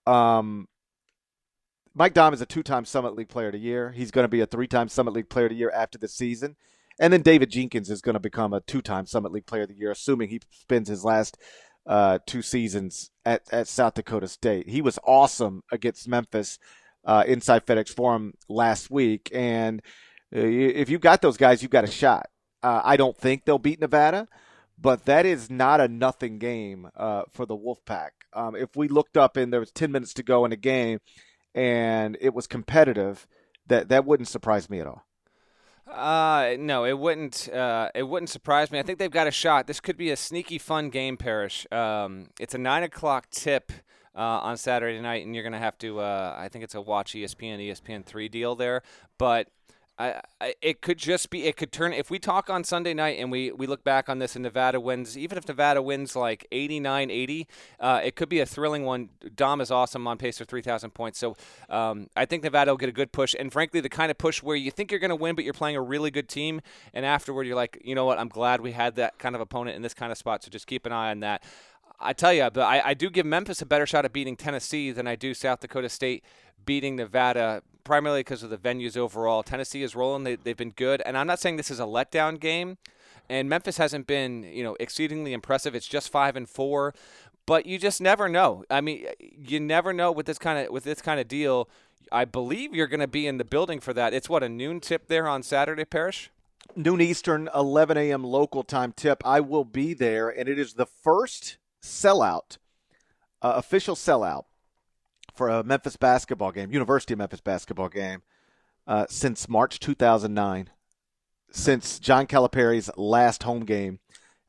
[0.06, 0.68] Um,
[1.94, 3.90] Mike Daum is a two-time Summit League Player of the Year.
[3.92, 6.56] He's going to be a three-time Summit League Player of the Year after the season.
[7.00, 9.74] And then David Jenkins is going to become a two-time Summit League Player of the
[9.74, 11.38] Year, assuming he spends his last
[11.86, 14.68] uh, two seasons at, at South Dakota State.
[14.68, 16.58] He was awesome against Memphis
[17.08, 19.30] uh, inside FedEx Forum last week.
[19.32, 19.80] And
[20.34, 22.26] uh, if you got those guys, you've got a shot.
[22.62, 24.28] Uh, I don't think they'll beat Nevada,
[24.78, 28.10] but that is not a nothing game uh, for the Wolfpack.
[28.34, 30.98] Um, if we looked up and there was 10 minutes to go in a game
[31.54, 33.26] and it was competitive,
[33.68, 35.06] that, that wouldn't surprise me at all.
[35.90, 37.48] Uh, no, it wouldn't.
[37.48, 38.78] Uh, it wouldn't surprise me.
[38.78, 39.66] I think they've got a shot.
[39.66, 41.66] This could be a sneaky, fun game, Parrish.
[41.72, 43.72] Um, it's a nine o'clock tip
[44.18, 46.00] uh, on Saturday night, and you're going to have to.
[46.00, 48.82] Uh, I think it's a watch ESPN, ESPN three deal there,
[49.16, 49.48] but.
[50.00, 53.18] I, I, it could just be it could turn if we talk on Sunday night
[53.18, 56.46] and we, we look back on this and Nevada wins even if Nevada wins like
[56.52, 57.48] 89 80
[57.80, 59.08] uh, it could be a thrilling one.
[59.34, 61.18] Daum is awesome on pace for 3000 points.
[61.18, 61.36] So
[61.68, 63.34] um, I think Nevada will get a good push.
[63.36, 65.52] And frankly the kind of push where you think you're going to win but you're
[65.52, 66.60] playing a really good team
[66.94, 68.20] and afterward you're like you know what?
[68.20, 70.44] I'm glad we had that kind of opponent in this kind of spot.
[70.44, 71.42] So just keep an eye on that
[72.00, 74.92] I tell you, but I, I do give Memphis a better shot at beating Tennessee
[74.92, 76.24] than I do South Dakota State
[76.64, 79.42] beating Nevada, primarily because of the venues overall.
[79.42, 82.38] Tennessee is rolling; they, they've been good, and I'm not saying this is a letdown
[82.38, 82.78] game.
[83.30, 85.74] And Memphis hasn't been, you know, exceedingly impressive.
[85.74, 86.94] It's just five and four,
[87.44, 88.64] but you just never know.
[88.70, 91.68] I mean, you never know with this kind of with this kind of deal.
[92.10, 94.14] I believe you're going to be in the building for that.
[94.14, 96.30] It's what a noon tip there on Saturday, Parrish.
[96.74, 98.24] noon Eastern, 11 a.m.
[98.24, 99.20] local time tip.
[99.26, 102.58] I will be there, and it is the first sellout,
[103.42, 104.44] uh, official sellout
[105.34, 108.22] for a Memphis basketball game, University of Memphis basketball game,
[108.86, 110.70] uh, since March 2009,
[111.50, 114.00] since John Calipari's last home game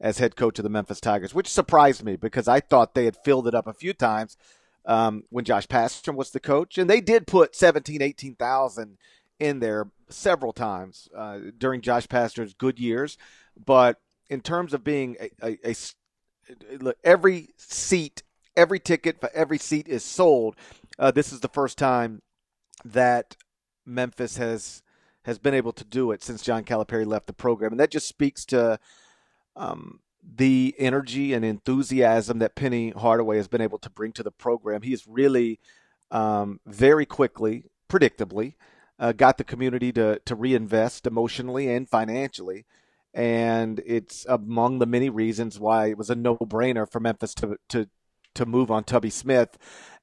[0.01, 3.17] as head coach of the Memphis Tigers, which surprised me because I thought they had
[3.23, 4.37] filled it up a few times
[4.85, 8.97] um, when Josh Pastner was the coach, and they did put 17, 18,000
[9.39, 13.17] in there several times uh, during Josh Pastner's good years,
[13.63, 15.75] but in terms of being a, a, a
[16.79, 18.23] look, every seat,
[18.55, 20.55] every ticket for every seat is sold.
[20.97, 22.21] Uh, this is the first time
[22.83, 23.35] that
[23.85, 24.81] Memphis has
[25.23, 28.07] has been able to do it since John Calipari left the program, and that just
[28.07, 28.79] speaks to
[29.55, 34.31] um, the energy and enthusiasm that Penny Hardaway has been able to bring to the
[34.31, 34.81] program.
[34.81, 35.59] He is really
[36.11, 38.55] um, very quickly, predictably,
[38.97, 42.65] uh, got the community to to reinvest emotionally and financially,
[43.13, 47.57] and it's among the many reasons why it was a no brainer for Memphis to
[47.69, 47.87] to
[48.35, 49.57] to move on Tubby Smith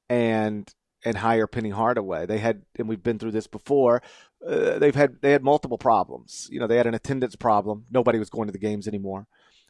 [0.09, 0.71] and
[1.05, 2.25] and hire Penny Hardaway.
[2.25, 4.01] They had, and we've been through this before.
[4.45, 6.47] Uh, they've had they had multiple problems.
[6.51, 7.85] You know, they had an attendance problem.
[7.89, 9.27] Nobody was going to the games anymore.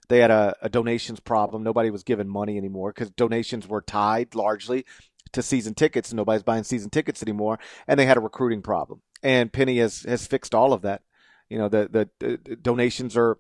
[0.10, 1.64] They had a, a donations problem.
[1.64, 4.86] Nobody was giving money anymore because donations were tied largely
[5.34, 6.14] to season tickets.
[6.14, 9.02] Nobody's buying season tickets anymore, and they had a recruiting problem.
[9.22, 11.02] And Penny has has fixed all of that.
[11.50, 13.38] You know, the the, the donations are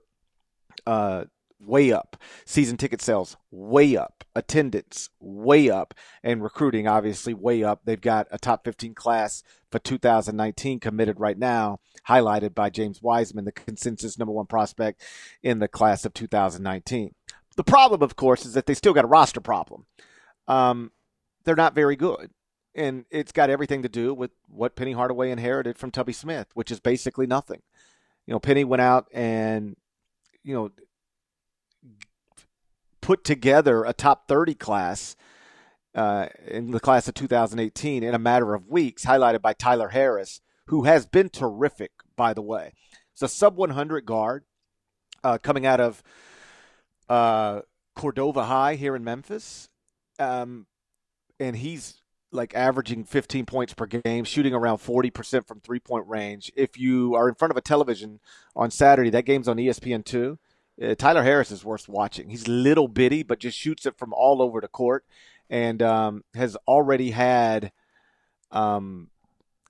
[0.86, 1.26] uh,
[1.60, 2.18] way up.
[2.46, 4.24] Season ticket sales way up.
[4.36, 5.94] Attendance way up.
[6.24, 7.82] And recruiting obviously way up.
[7.86, 13.46] They've got a top 15 class for 2019 committed right now, highlighted by James Wiseman,
[13.46, 15.02] the consensus number one prospect
[15.44, 17.14] in the class of 2019.
[17.56, 19.86] The problem, of course, is that they still got a roster problem.
[20.48, 20.92] Um,
[21.44, 22.32] they're not very good.
[22.76, 26.70] And it's got everything to do with what Penny Hardaway inherited from Tubby Smith, which
[26.70, 27.64] is basically nothing.
[28.28, 29.76] You know, Penny went out and,
[30.44, 30.72] you know,
[33.02, 35.16] put together a top 30 class
[35.96, 40.42] uh, in the class of 2018 in a matter of weeks, highlighted by Tyler Harris,
[40.68, 42.74] who has been terrific, by the way.
[43.14, 44.44] It's a sub 100 guard
[45.24, 46.04] uh, coming out of
[47.10, 47.62] uh,
[47.96, 49.70] Cordova High here in Memphis.
[50.20, 50.68] Um,
[51.40, 52.02] and he's
[52.32, 56.52] like averaging 15 points per game, shooting around 40% from three point range.
[56.56, 58.20] If you are in front of a television
[58.56, 60.38] on Saturday, that game's on ESPN2
[60.82, 62.30] uh, Tyler Harris is worth watching.
[62.30, 65.06] He's little bitty, but just shoots it from all over the court,
[65.50, 67.72] and um, has already had.
[68.52, 69.10] Um,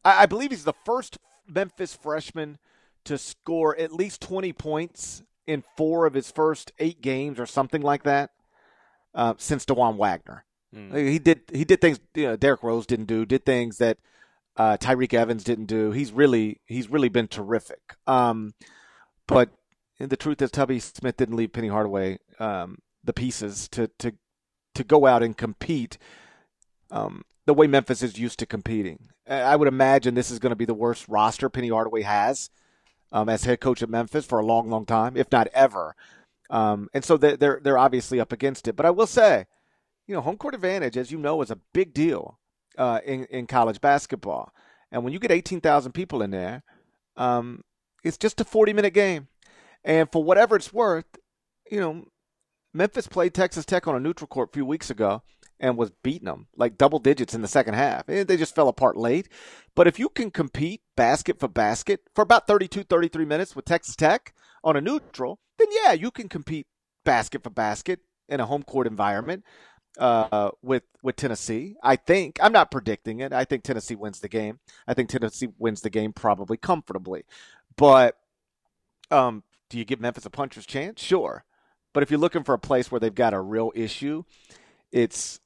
[0.04, 2.58] I, I believe he's the first Memphis freshman
[3.06, 7.82] to score at least twenty points in four of his first eight games, or something
[7.82, 8.32] like that,
[9.16, 10.44] uh, since Dajuan Wagner.
[10.76, 11.10] Mm.
[11.10, 13.98] He did he did things you know, Derrick Rose didn't do, did things that
[14.58, 15.92] uh, Tyreke Evans didn't do.
[15.92, 17.96] He's really he's really been terrific.
[18.06, 18.54] Um,
[19.28, 19.50] but
[20.00, 24.14] the truth is, Tubby Smith didn't leave Penny Hardaway um, the pieces to to
[24.76, 25.98] to go out and compete
[26.92, 29.10] um, the way Memphis is used to competing.
[29.28, 32.50] I would imagine this is going to be the worst roster Penny Hardaway has
[33.12, 35.96] um, as head coach at Memphis for a long, long time, if not ever.
[36.50, 38.76] Um, and so they're they're obviously up against it.
[38.76, 39.48] But I will say,
[40.08, 42.40] you know, home court advantage, as you know, is a big deal
[42.78, 44.52] uh, in in college basketball.
[44.92, 46.64] And when you get eighteen thousand people in there,
[47.18, 47.62] um,
[48.04, 49.28] it's just a forty minute game.
[49.84, 51.06] And for whatever it's worth,
[51.70, 52.06] you know,
[52.74, 55.24] Memphis played Texas Tech on a neutral court a few weeks ago
[55.60, 58.08] and was beating them like double digits in the second half.
[58.08, 59.30] And they just fell apart late.
[59.76, 63.96] But if you can compete basket for basket for about 32, 33 minutes with Texas
[63.96, 64.34] Tech
[64.64, 66.68] on a neutral, then yeah, you can compete
[67.04, 69.44] basket for basket in a home court environment
[69.98, 71.76] uh, with with Tennessee.
[71.84, 73.34] I think I'm not predicting it.
[73.34, 74.60] I think Tennessee wins the game.
[74.88, 77.26] I think Tennessee wins the game probably comfortably.
[77.76, 78.18] But
[79.12, 81.02] um, do you give Memphis a puncher's chance?
[81.02, 81.44] Sure.
[81.94, 84.24] But if you're looking for a place where they've got a real issue,
[84.92, 85.40] it's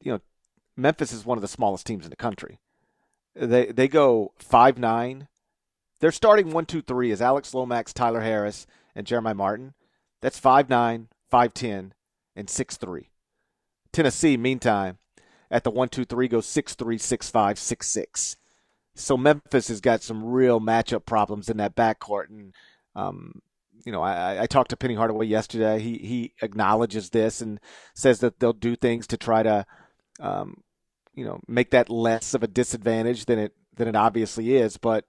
[0.00, 0.20] you know,
[0.76, 2.58] Memphis is one of the smallest teams in the country.
[3.34, 5.28] They they go five nine.
[6.00, 9.74] Their starting one two three is Alex Lomax, Tyler Harris, and Jeremiah Martin.
[10.20, 11.94] That's five nine, five ten,
[12.36, 13.10] and six three.
[13.94, 14.98] Tennessee, meantime,
[15.50, 18.36] at the one two three goes six three, six five, six six.
[18.94, 22.54] So Memphis has got some real matchup problems in that backcourt, and
[22.94, 23.40] um,
[23.84, 25.80] you know, I, I talked to Penny Hardaway yesterday.
[25.80, 27.60] He he acknowledges this and
[27.94, 29.66] says that they'll do things to try to,
[30.20, 30.62] um,
[31.14, 34.76] you know, make that less of a disadvantage than it than it obviously is.
[34.76, 35.04] But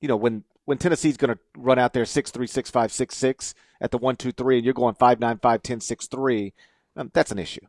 [0.00, 3.16] you know, when when Tennessee's going to run out there six three six five six
[3.16, 6.54] six at the one two three, and you're going five nine five ten six three,
[6.96, 7.66] um, that's an issue.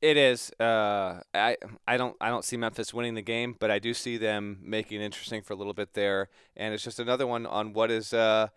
[0.00, 0.52] It is.
[0.60, 4.16] Uh, I I don't I don't see Memphis winning the game, but I do see
[4.16, 7.72] them making it interesting for a little bit there, and it's just another one on
[7.72, 8.12] what is.
[8.12, 8.48] Uh,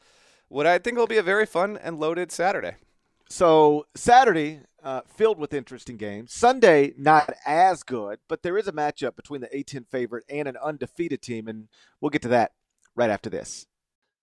[0.50, 2.76] what I think will be a very fun and loaded Saturday.
[3.30, 6.34] So Saturday, uh, filled with interesting games.
[6.34, 10.58] Sunday, not as good, but there is a matchup between the A10 favorite and an
[10.58, 11.70] undefeated team, and
[12.02, 12.52] we'll get to that
[12.96, 13.66] right after this.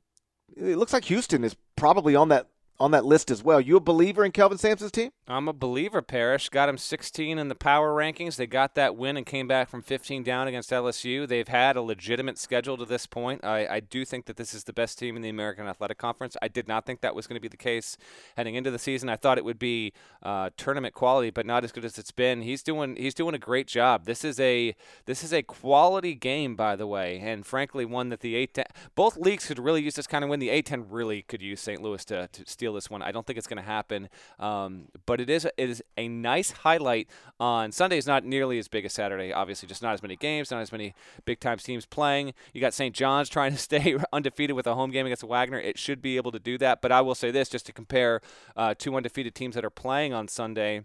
[0.57, 2.47] it looks like Houston is probably on that
[2.79, 3.61] on that list as well.
[3.61, 5.11] You a believer in Kelvin Sampson's team?
[5.29, 6.49] I'm a believer, Parrish.
[6.49, 8.37] Got him 16 in the power rankings.
[8.37, 11.27] They got that win and came back from 15 down against LSU.
[11.27, 13.45] They've had a legitimate schedule to this point.
[13.45, 16.37] I, I do think that this is the best team in the American Athletic Conference.
[16.41, 17.97] I did not think that was going to be the case
[18.37, 19.09] heading into the season.
[19.09, 22.43] I thought it would be uh, tournament quality, but not as good as it's been.
[22.43, 24.05] He's doing he's doing a great job.
[24.05, 28.21] This is a this is a quality game, by the way, and frankly, one that
[28.21, 28.65] the A10
[28.95, 30.41] both leagues could really use this kind of win.
[30.41, 31.83] The A10 really could use St.
[31.83, 33.03] Louis to, to steal this one.
[33.03, 34.09] I don't think it's going to happen,
[34.39, 37.09] um, but it is it is a nice highlight
[37.39, 37.99] on Sunday.
[37.99, 39.33] Is not nearly as big as Saturday.
[39.33, 40.95] Obviously, just not as many games, not as many
[41.25, 42.35] big time teams playing.
[42.53, 42.95] You got St.
[42.95, 45.59] John's trying to stay undefeated with a home game against Wagner.
[45.59, 46.81] It should be able to do that.
[46.81, 48.21] But I will say this, just to compare
[48.57, 50.83] uh, two undefeated teams that are playing on Sunday.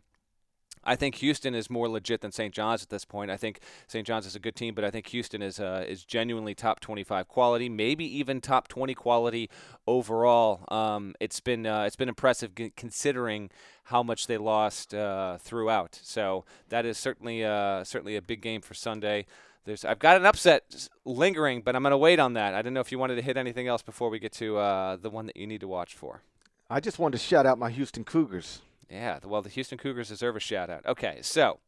[0.83, 2.53] I think Houston is more legit than St.
[2.53, 3.29] John's at this point.
[3.29, 4.05] I think St.
[4.05, 7.27] John's is a good team, but I think Houston is uh, is genuinely top 25
[7.27, 9.49] quality, maybe even top 20 quality
[9.87, 10.65] overall.
[10.75, 13.49] Um, it's been uh, it's been impressive g- considering
[13.85, 15.99] how much they lost uh, throughout.
[16.01, 19.25] So that is certainly uh, certainly a big game for Sunday.
[19.63, 22.55] There's, I've got an upset lingering, but I'm going to wait on that.
[22.55, 24.95] I don't know if you wanted to hit anything else before we get to uh,
[24.95, 26.23] the one that you need to watch for.
[26.67, 28.61] I just wanted to shout out my Houston Cougars.
[28.91, 30.85] Yeah, well, the Houston Cougars deserve a shout out.
[30.85, 31.59] Okay, so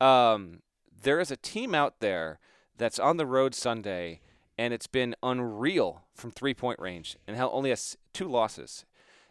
[0.00, 0.62] um,
[1.02, 2.38] there is a team out there
[2.78, 4.20] that's on the road Sunday,
[4.56, 8.86] and it's been unreal from three point range, and hell, only has two losses.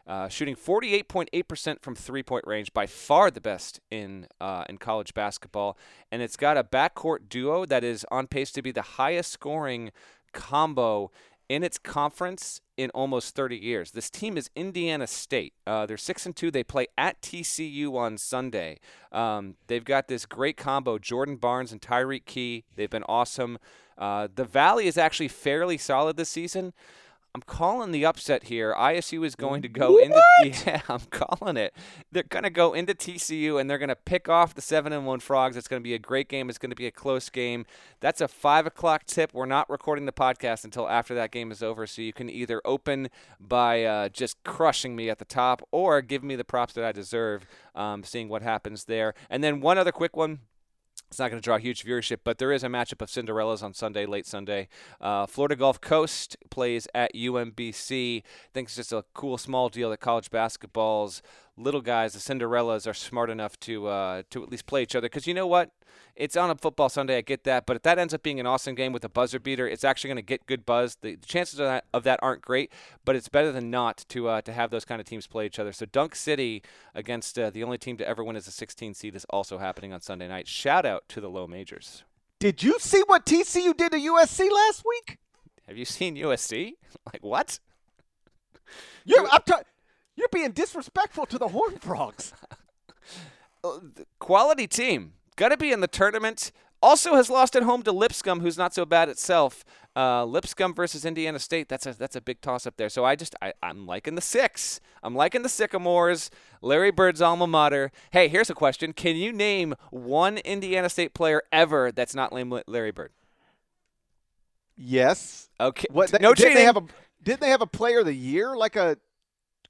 [0.07, 5.77] Uh, shooting 48.8% from three-point range, by far the best in uh, in college basketball,
[6.11, 9.91] and it's got a backcourt duo that is on pace to be the highest scoring
[10.33, 11.11] combo
[11.49, 13.91] in its conference in almost 30 years.
[13.91, 15.53] This team is Indiana State.
[15.67, 16.51] Uh, they're six and two.
[16.51, 18.79] They play at TCU on Sunday.
[19.11, 22.63] Um, they've got this great combo: Jordan Barnes and Tyreke Key.
[22.75, 23.57] They've been awesome.
[23.97, 26.73] Uh, the Valley is actually fairly solid this season.
[27.35, 28.73] I'm calling the upset here.
[28.75, 30.03] ISU is going to go what?
[30.03, 30.21] into
[30.65, 31.75] yeah, I'm calling it.
[32.11, 35.05] They're going to go into TCU and they're going to pick off the seven and
[35.05, 35.55] one frogs.
[35.55, 36.49] It's going to be a great game.
[36.49, 37.67] It's going to be a close game.
[37.99, 39.31] That's a five o'clock tip.
[39.33, 42.61] We're not recording the podcast until after that game is over, so you can either
[42.65, 43.09] open
[43.39, 46.91] by uh, just crushing me at the top or give me the props that I
[46.91, 47.45] deserve.
[47.75, 50.39] Um, seeing what happens there, and then one other quick one.
[51.09, 53.73] It's not going to draw huge viewership, but there is a matchup of Cinderellas on
[53.73, 54.67] Sunday, late Sunday.
[55.01, 58.19] Uh, Florida Gulf Coast plays at UMBC.
[58.19, 61.23] I think it's just a cool, small deal that college basketball's
[61.59, 65.05] little guys, the Cinderellas, are smart enough to uh, to at least play each other.
[65.05, 65.71] Because you know what?
[66.15, 67.17] It's on a football Sunday.
[67.17, 69.39] I get that, but if that ends up being an awesome game with a buzzer
[69.39, 70.97] beater, it's actually going to get good buzz.
[71.01, 72.71] The, the chances of that, of that, aren't great,
[73.05, 75.59] but it's better than not to uh, to have those kind of teams play each
[75.59, 75.71] other.
[75.71, 76.63] So Dunk City
[76.95, 79.93] against uh, the only team to ever win as a 16 seed is also happening
[79.93, 80.47] on Sunday night.
[80.47, 82.03] Shout out to the low majors.
[82.39, 85.17] Did you see what TCU did to USC last week?
[85.67, 86.73] Have you seen USC?
[87.13, 87.59] like what?
[89.05, 89.41] You're, I'm
[90.19, 92.33] you're being disrespectful to the Horned Frogs.
[94.19, 95.13] Quality team.
[95.35, 96.51] Got to be in the tournament.
[96.81, 99.65] Also has lost at home to Lipscomb, who's not so bad itself.
[99.95, 101.67] Uh, Lipscomb versus Indiana State.
[101.67, 102.87] That's a that's a big toss up there.
[102.87, 104.79] So I just I, I'm liking the six.
[105.03, 106.29] I'm liking the Sycamores.
[106.61, 107.91] Larry Bird's alma mater.
[108.11, 112.91] Hey, here's a question: Can you name one Indiana State player ever that's not Larry
[112.91, 113.11] Bird?
[114.77, 115.49] Yes.
[115.59, 115.87] Okay.
[115.91, 116.13] What?
[116.21, 116.55] no did cheating.
[116.55, 116.83] They have a,
[117.21, 118.97] didn't they have a player of the year like a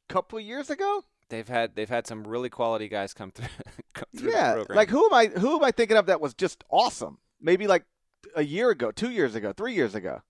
[0.10, 1.06] couple of years ago?
[1.30, 3.48] They've had they've had some really quality guys come through.
[3.94, 4.64] come through Yeah.
[4.68, 5.28] Like who am I?
[5.28, 7.20] Who am I thinking of that was just awesome?
[7.40, 7.86] Maybe like
[8.36, 10.22] a year ago, two years ago, three years ago.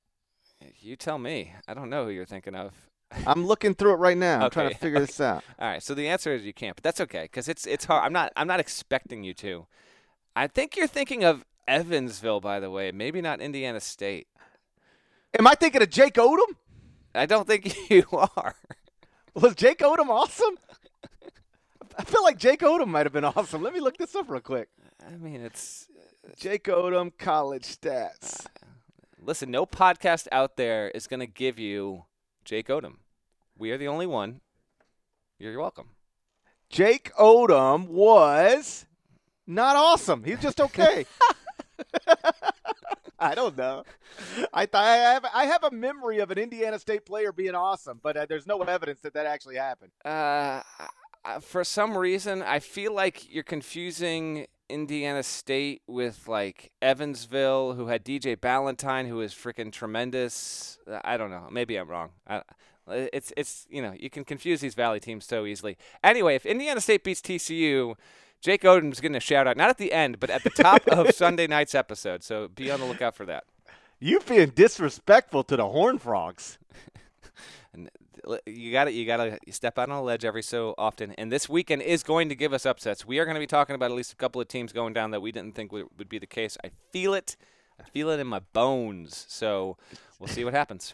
[0.79, 1.53] you tell me.
[1.67, 2.73] I don't know who you're thinking of.
[3.25, 4.43] I'm looking through it right now.
[4.43, 5.43] I'm trying to figure this out.
[5.59, 8.05] All right, so the answer is you can't, but that's okay because it's it's hard.
[8.05, 9.65] I'm not I'm not expecting you to.
[10.35, 14.27] I think you're thinking of Evansville, by the way, maybe not Indiana State.
[15.37, 16.55] Am I thinking of Jake Odum?
[17.13, 18.55] I don't think you are.
[19.33, 20.57] Was Jake Odum awesome?
[21.97, 23.61] I feel like Jake Odum might have been awesome.
[23.61, 24.69] Let me look this up real quick.
[25.05, 25.87] I mean, it's
[26.37, 28.45] Jake Odum college stats.
[28.45, 28.49] Uh,
[29.21, 29.51] listen.
[29.51, 32.05] No podcast out there is going to give you
[32.45, 32.95] Jake Odum.
[33.57, 34.41] We are the only one.
[35.37, 35.89] You're welcome.
[36.69, 38.85] Jake Odom was
[39.47, 40.23] not awesome.
[40.23, 41.05] He's just okay.
[43.19, 43.83] I don't know.
[44.53, 47.99] I th- I have I have a memory of an Indiana State player being awesome,
[48.01, 49.91] but uh, there's no evidence that that actually happened.
[50.05, 50.61] Uh,
[51.25, 57.87] uh, for some reason, I feel like you're confusing Indiana State with like Evansville, who
[57.87, 60.77] had DJ Balentine, who is freaking tremendous.
[60.89, 61.47] Uh, I don't know.
[61.51, 62.11] Maybe I'm wrong.
[62.27, 62.43] I,
[62.87, 65.77] it's it's you know you can confuse these Valley teams so easily.
[66.03, 67.95] Anyway, if Indiana State beats TCU,
[68.41, 71.11] Jake Odum's getting a shout out, not at the end, but at the top of
[71.15, 72.23] Sunday night's episode.
[72.23, 73.43] So be on the lookout for that.
[73.99, 76.57] You being disrespectful to the Horn Frogs.
[78.45, 81.13] You got to you got to step out on a ledge every so often.
[81.13, 83.05] And this weekend is going to give us upsets.
[83.05, 85.11] We are going to be talking about at least a couple of teams going down
[85.11, 86.57] that we didn't think would, would be the case.
[86.63, 87.37] I feel it.
[87.79, 89.25] I feel it in my bones.
[89.29, 89.77] So
[90.19, 90.93] we'll see what happens.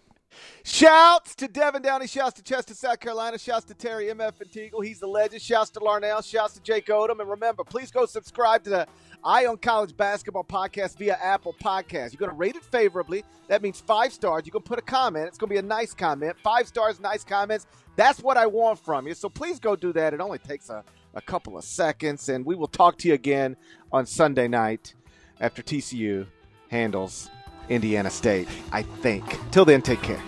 [0.63, 2.07] Shouts to Devan Downey.
[2.07, 3.37] Shouts to Chester, South Carolina.
[3.37, 4.41] Shouts to Terry M.F.
[4.41, 4.83] and Teagle.
[4.83, 5.41] He's the legend.
[5.41, 6.27] Shouts to Larnell.
[6.27, 7.19] Shouts to Jake Odum.
[7.19, 8.87] And remember, please go subscribe to the
[9.23, 12.13] Eye on College Basketball podcast via Apple Podcast.
[12.13, 13.23] You're going to rate it favorably.
[13.47, 14.43] That means five stars.
[14.45, 15.27] You're going to put a comment.
[15.27, 16.35] It's going to be a nice comment.
[16.43, 17.65] Five stars, nice comments.
[17.95, 19.13] That's what I want from you.
[19.13, 20.13] So please go do that.
[20.13, 22.29] It only takes a, a couple of seconds.
[22.29, 23.55] And we will talk to you again
[23.91, 24.93] on Sunday night
[25.39, 26.27] after TCU
[26.69, 27.29] handles
[27.69, 29.23] Indiana State, I think.
[29.51, 30.21] Till then, take care.